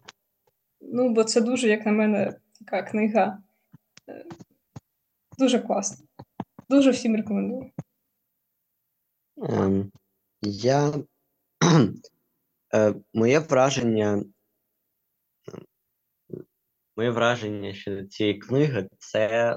ну, 0.80 1.08
бо 1.08 1.24
це 1.24 1.40
дуже, 1.40 1.68
як 1.68 1.86
на 1.86 1.92
мене, 1.92 2.40
така 2.58 2.82
книга 2.82 3.42
е, 4.08 4.24
дуже 5.38 5.58
класна. 5.58 6.06
Дуже 6.68 6.90
всім 6.90 7.16
рекомендую. 7.16 7.70
Ем, 9.42 9.92
я 10.42 10.92
е, 12.74 12.94
моє 13.14 13.38
враження, 13.38 14.24
моє 16.96 17.10
враження 17.10 17.74
щодо 17.74 18.04
цієї 18.04 18.38
книги 18.38 18.88
це 18.98 19.56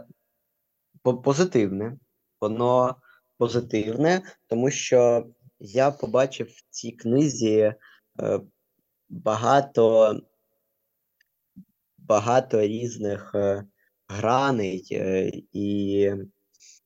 позитивне. 1.24 1.98
Воно 2.42 2.96
позитивне, 3.38 4.22
тому 4.48 4.72
що 4.72 5.28
я 5.60 5.91
побачив 5.91 6.47
в 6.47 6.62
цій 6.70 6.91
книзі 6.91 7.57
е, 7.60 7.76
багато, 9.10 10.16
багато 11.97 12.62
різних 12.62 13.32
е, 13.36 13.64
граней, 14.07 14.88
е, 14.91 15.32
і 15.53 16.12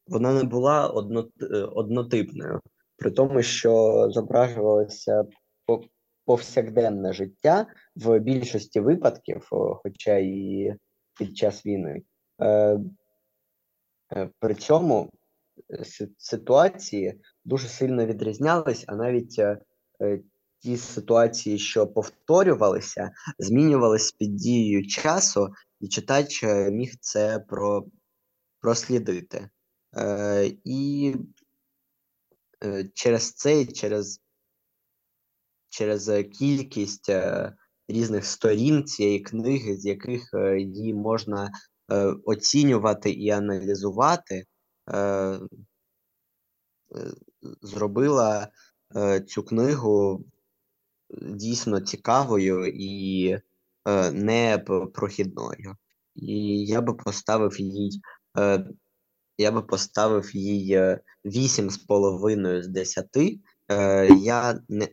вона 0.07 0.33
не 0.33 0.43
була 0.43 0.87
одно, 0.87 1.27
е, 1.41 1.45
однотипною 1.57 2.61
при 2.97 3.11
тому, 3.11 3.41
що 3.43 4.05
зображувалося 4.11 5.23
по- 5.65 5.83
повсякденне 6.25 7.13
життя 7.13 7.67
в 7.95 8.19
більшості 8.19 8.79
випадків, 8.79 9.47
хоча 9.83 10.17
і 10.17 10.73
під 11.19 11.37
час 11.37 11.65
війни. 11.65 12.01
Е, 12.41 12.79
е, 14.15 14.29
При 14.39 14.55
цьому 14.55 15.11
ситуації 16.17 17.21
дуже 17.45 17.67
сильно 17.67 18.05
відрізнялись, 18.05 18.83
а 18.87 18.95
навіть 18.95 19.39
е, 19.39 19.57
е, 20.01 20.19
ті 20.59 20.77
ситуації, 20.77 21.59
що 21.59 21.87
повторювалися, 21.87 23.11
змінювались 23.39 24.11
під 24.11 24.35
дією 24.35 24.87
часу, 24.87 25.49
і 25.79 25.87
читач 25.87 26.43
е, 26.43 26.71
міг 26.71 26.93
це 26.99 27.39
про, 27.39 27.85
прослідити. 28.59 29.49
Е, 29.97 30.51
І 30.63 31.15
через 32.93 33.31
це, 33.31 33.65
через, 33.65 34.21
через 35.69 36.11
кількість 36.39 37.11
різних 37.87 38.25
сторін 38.25 38.83
цієї 38.83 39.19
книги, 39.19 39.77
з 39.77 39.85
яких 39.85 40.29
її 40.57 40.93
можна 40.93 41.51
оцінювати 42.25 43.11
і 43.11 43.29
аналізувати, 43.29 44.45
е, 44.89 44.97
е, 44.97 45.39
зробила 47.61 48.47
е, 48.95 49.21
цю 49.21 49.43
книгу 49.43 50.25
дійсно 51.21 51.79
цікавою 51.79 52.67
і 52.75 53.27
е, 53.87 54.11
не 54.11 54.57
прохідною. 54.93 55.75
І 56.15 56.65
я 56.65 56.81
би 56.81 56.93
поставив 56.93 57.61
їй, 57.61 58.01
е, 58.37 58.65
я 59.37 59.51
би 59.51 59.61
поставив 59.61 60.35
їй 60.35 60.73
е, 60.73 60.99
вісім 61.25 61.69
з 61.69 61.77
половиною 61.77 62.63
з 62.63 62.67
десяти. 62.67 63.39
Е, 63.71 64.07
я 64.15 64.59
не 64.69 64.87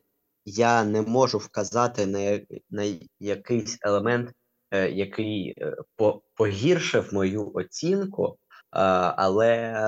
я 0.45 0.85
не 0.85 1.03
можу 1.03 1.39
вказати 1.39 2.07
на, 2.07 2.41
на 2.71 2.99
якийсь 3.21 3.79
елемент 3.81 4.31
е, 4.71 4.91
який 4.91 5.55
е, 5.59 5.77
по- 5.97 6.23
погіршив 6.35 7.15
мою 7.15 7.51
оцінку, 7.55 8.27
е, 8.27 8.37
але 8.71 9.83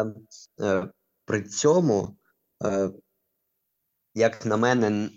е, 0.60 0.88
при 1.24 1.42
цьому, 1.42 2.16
е, 2.64 2.90
як 4.14 4.46
на 4.46 4.56
мене, 4.56 5.10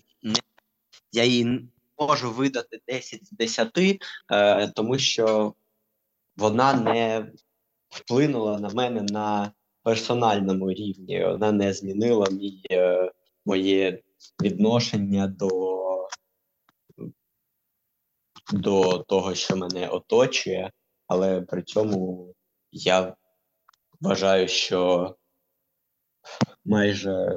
я 1.11 1.23
їй 1.23 1.41
н- 1.43 1.69
можу 1.99 2.31
видати 2.31 2.81
10 2.87 3.25
з 3.25 3.31
10, 3.31 3.99
е, 4.31 4.67
тому 4.67 4.97
що 4.97 5.53
вона 6.37 6.73
не 6.73 7.31
вплинула 7.89 8.59
на 8.59 8.69
мене 8.69 9.01
на 9.01 9.51
персональному 9.83 10.71
рівні. 10.71 11.25
Вона 11.25 11.51
не 11.51 11.73
змінила 11.73 12.27
мій, 12.31 12.61
е, 12.71 13.11
моє 13.45 14.01
відношення 14.41 15.27
до, 15.27 16.07
до 18.53 18.97
того, 18.97 19.35
що 19.35 19.55
мене 19.55 19.87
оточує, 19.87 20.71
але 21.07 21.41
при 21.41 21.63
цьому 21.63 22.33
я 22.71 23.15
вважаю, 24.05 24.47
що 24.47 25.15
майже 26.65 27.35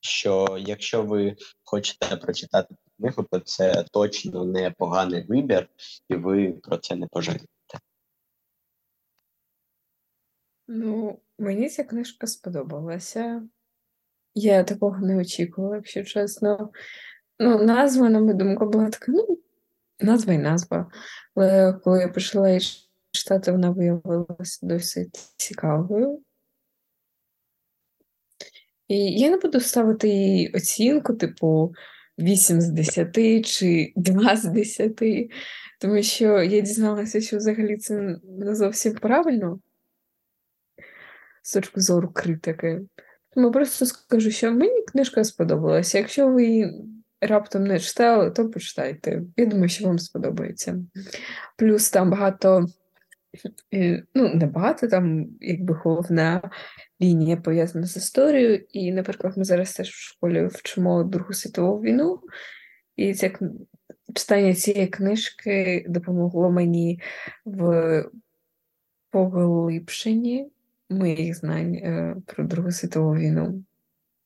що 0.00 0.56
якщо 0.60 1.02
ви 1.02 1.36
хочете 1.62 2.16
прочитати 2.16 2.74
книгу, 2.98 3.22
то 3.22 3.40
це 3.40 3.84
точно 3.92 4.44
не 4.44 4.70
поганий 4.70 5.26
вибір, 5.26 5.68
і 6.08 6.14
ви 6.14 6.52
про 6.52 6.76
це 6.76 6.96
не 6.96 7.06
пожалієте. 7.06 7.48
Ну, 10.68 11.20
мені 11.38 11.68
ця 11.68 11.84
книжка 11.84 12.26
сподобалася. 12.26 13.42
Я 14.34 14.64
такого 14.64 14.98
не 14.98 15.16
очікувала, 15.16 15.76
якщо 15.76 16.04
чесно. 16.04 16.70
Ну, 17.38 17.62
назва, 17.62 18.08
на 18.08 18.20
мою 18.20 18.34
думку, 18.34 18.66
була 18.66 18.90
така, 18.90 19.12
ну, 19.12 19.38
назва 20.00 20.32
і 20.32 20.38
назва. 20.38 20.90
Але 21.34 21.72
коли 21.72 22.00
я 22.00 22.08
почала 22.08 22.48
читати, 23.14 23.52
вона 23.52 23.70
виявилася 23.70 24.66
досить 24.66 25.32
цікавою. 25.36 26.22
І 28.88 29.20
я 29.20 29.30
не 29.30 29.36
буду 29.36 29.60
ставити 29.60 30.08
їй 30.08 30.52
оцінку, 30.54 31.14
типу 31.14 31.72
8 32.18 32.60
з 32.60 32.68
10 32.68 33.46
чи 33.46 33.92
2 33.96 34.36
з 34.36 34.44
10, 34.44 35.02
тому 35.80 36.02
що 36.02 36.42
я 36.42 36.60
дізналася, 36.60 37.20
що 37.20 37.36
взагалі 37.36 37.76
це 37.76 38.18
не 38.24 38.54
зовсім 38.54 38.94
правильно 38.94 39.60
з 41.42 41.52
точки 41.52 41.80
зору 41.80 42.08
критики. 42.08 42.80
Тому 43.34 43.52
просто 43.52 43.86
скажу, 43.86 44.30
що 44.30 44.52
мені 44.52 44.82
книжка 44.82 45.24
сподобалася. 45.24 45.98
Якщо 45.98 46.28
ви 46.28 46.44
її 46.44 46.84
раптом 47.20 47.64
не 47.64 47.80
читали, 47.80 48.30
то 48.30 48.50
почитайте. 48.50 49.22
Я 49.36 49.46
думаю, 49.46 49.68
що 49.68 49.86
вам 49.86 49.98
сподобається. 49.98 50.78
Плюс 51.56 51.90
там 51.90 52.10
багато, 52.10 52.66
ну, 54.14 54.34
небагато 54.34 54.88
там 54.88 55.26
якби 55.40 55.74
головна 55.74 56.50
лінія 57.02 57.36
пов'язана 57.36 57.86
з 57.86 57.96
історією. 57.96 58.64
І, 58.68 58.92
наприклад, 58.92 59.38
ми 59.38 59.44
зараз 59.44 59.72
теж 59.72 59.88
в 59.88 60.08
школі 60.08 60.46
вчимо 60.46 61.04
Другу 61.04 61.32
світову 61.32 61.80
війну, 61.80 62.20
і 62.96 63.14
ця 63.14 63.32
читання 64.14 64.54
цієї 64.54 64.86
книжки 64.86 65.84
допомогло 65.88 66.50
мені 66.50 67.00
в 67.44 68.04
поглибшенні 69.10 70.50
моїх 70.90 71.36
знань 71.36 71.74
е, 71.74 72.16
про 72.26 72.44
Другу 72.44 72.70
світову 72.70 73.14
війну. 73.14 73.64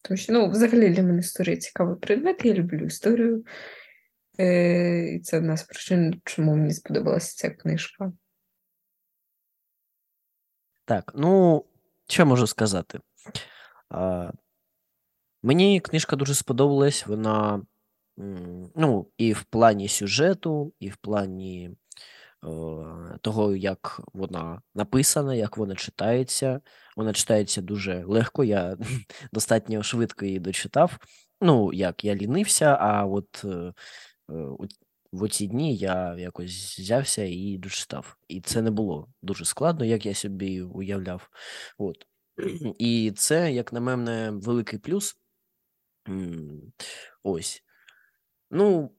Тому 0.03 0.19
що, 0.19 0.33
ну, 0.33 0.51
взагалі 0.51 0.89
для 0.89 1.03
мене 1.03 1.19
історія 1.19 1.57
цікавий 1.57 1.97
предмет, 1.97 2.45
я 2.45 2.55
люблю 2.55 2.85
історію. 2.85 3.45
Е, 4.41 5.15
і 5.15 5.21
це 5.21 5.39
одна 5.39 5.57
з 5.57 5.63
причин, 5.63 6.21
чому 6.25 6.57
мені 6.57 6.73
сподобалася 6.73 7.37
ця 7.37 7.51
книжка. 7.51 8.13
Так, 10.89 11.13
ну, 11.15 11.65
що 12.07 12.27
можу 12.27 12.47
сказати? 12.47 13.01
А, 13.91 14.31
мені 15.43 15.81
книжка 15.81 16.17
дуже 16.17 16.35
сподобалась. 16.35 17.07
Вона, 17.07 17.63
ну, 18.77 19.07
і 19.19 19.33
в 19.33 19.43
плані 19.43 19.89
сюжету, 19.89 20.73
і 20.81 20.89
в 20.89 20.97
плані 20.97 21.71
е, 21.71 22.49
того, 23.21 23.57
як 23.57 24.01
вона 24.13 24.63
написана, 24.75 25.35
як 25.35 25.57
вона 25.57 25.75
читається. 25.75 26.61
Вона 26.97 27.13
читається 27.13 27.63
дуже 27.63 28.05
легко. 28.05 28.45
Я 28.45 28.77
достатньо 29.33 29.83
швидко 29.83 30.25
її 30.25 30.39
дочитав. 30.39 30.99
Ну, 31.41 31.73
як 31.73 32.05
я 32.05 32.15
лінився, 32.15 32.77
а 32.81 33.07
от 33.07 33.45
е, 33.45 33.49
е, 33.49 33.73
в 35.13 35.23
оці 35.23 35.47
дні 35.47 35.77
я 35.77 36.17
якось 36.19 36.79
взявся 36.79 37.23
і 37.25 37.59
дочитав. 37.59 38.17
І 38.29 38.41
це 38.41 38.63
не 38.63 38.71
було 38.71 39.09
дуже 39.23 39.45
складно, 39.45 39.85
як 39.85 40.07
я 40.07 40.15
собі 40.15 40.63
уявляв. 40.63 41.29
От. 41.79 42.07
І 42.79 43.13
це, 43.17 43.53
як 43.53 43.73
на 43.73 43.81
мене, 43.81 44.31
великий 44.31 44.79
плюс. 44.79 45.17
Ось. 47.23 47.63
Ну, 48.51 48.91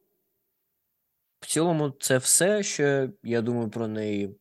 в 1.40 1.48
цілому, 1.48 1.90
це 1.90 2.18
все, 2.18 2.64
що 2.64 3.10
я 3.24 3.42
думаю 3.42 3.70
про 3.70 3.88
неї. 3.88 4.40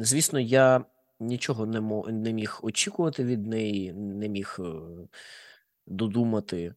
Звісно, 0.00 0.40
я 0.40 0.84
нічого 1.20 1.66
не, 1.66 1.80
мо- 1.80 2.08
не 2.08 2.32
міг 2.32 2.60
очікувати 2.62 3.24
від 3.24 3.46
неї, 3.46 3.92
не 3.92 4.28
міг 4.28 4.56
е, 4.58 4.72
додумати, 5.86 6.74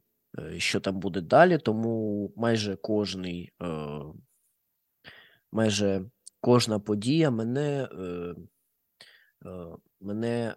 що 0.57 0.79
там 0.79 0.99
буде 0.99 1.21
далі, 1.21 1.57
тому 1.57 2.31
майже 2.36 2.75
кожний, 2.75 3.51
е, 3.61 4.01
майже 5.51 6.05
кожна 6.41 6.79
подія 6.79 7.31
мене, 7.31 7.89
е, 7.93 8.36
мене 10.01 10.55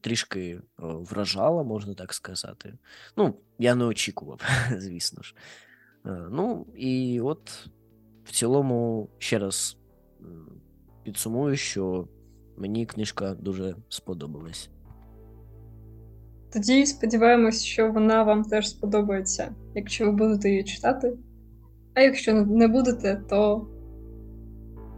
трішки 0.00 0.60
вражала, 0.78 1.62
можна 1.62 1.94
так 1.94 2.14
сказати. 2.14 2.78
Ну, 3.16 3.40
я 3.58 3.74
не 3.74 3.84
очікував, 3.84 4.40
звісно 4.76 5.22
ж. 5.22 5.34
Е, 6.06 6.28
Ну, 6.30 6.66
і 6.76 7.20
от 7.20 7.68
в 8.24 8.32
цілому 8.32 9.10
ще 9.18 9.38
раз 9.38 9.76
підсумую, 11.02 11.56
що 11.56 12.08
мені 12.56 12.86
книжка 12.86 13.34
дуже 13.34 13.76
сподобалась. 13.88 14.70
Тоді 16.52 16.86
сподіваємось, 16.86 17.64
що 17.64 17.92
вона 17.92 18.22
вам 18.22 18.44
теж 18.44 18.68
сподобається, 18.68 19.54
якщо 19.74 20.06
ви 20.06 20.12
будете 20.12 20.50
її 20.50 20.64
читати. 20.64 21.12
А 21.94 22.00
якщо 22.00 22.34
не 22.34 22.68
будете, 22.68 23.22
то 23.28 23.66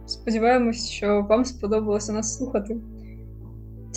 сподіваємось, 0.05 0.89
що 0.89 1.25
вам 1.29 1.45
сподобалося 1.45 2.13
нас 2.13 2.37
слухати. 2.37 2.77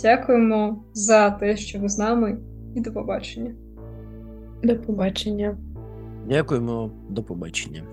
Дякуємо 0.01 0.83
за 0.93 1.31
те, 1.31 1.57
що 1.57 1.79
ви 1.79 1.89
з 1.89 1.97
нами, 1.97 2.37
і 2.75 2.81
до 2.81 2.91
побачення. 2.91 3.55
До 4.63 4.79
побачення. 4.79 5.57
Дякуємо, 6.29 6.91
до 7.09 7.23
побачення. 7.23 7.83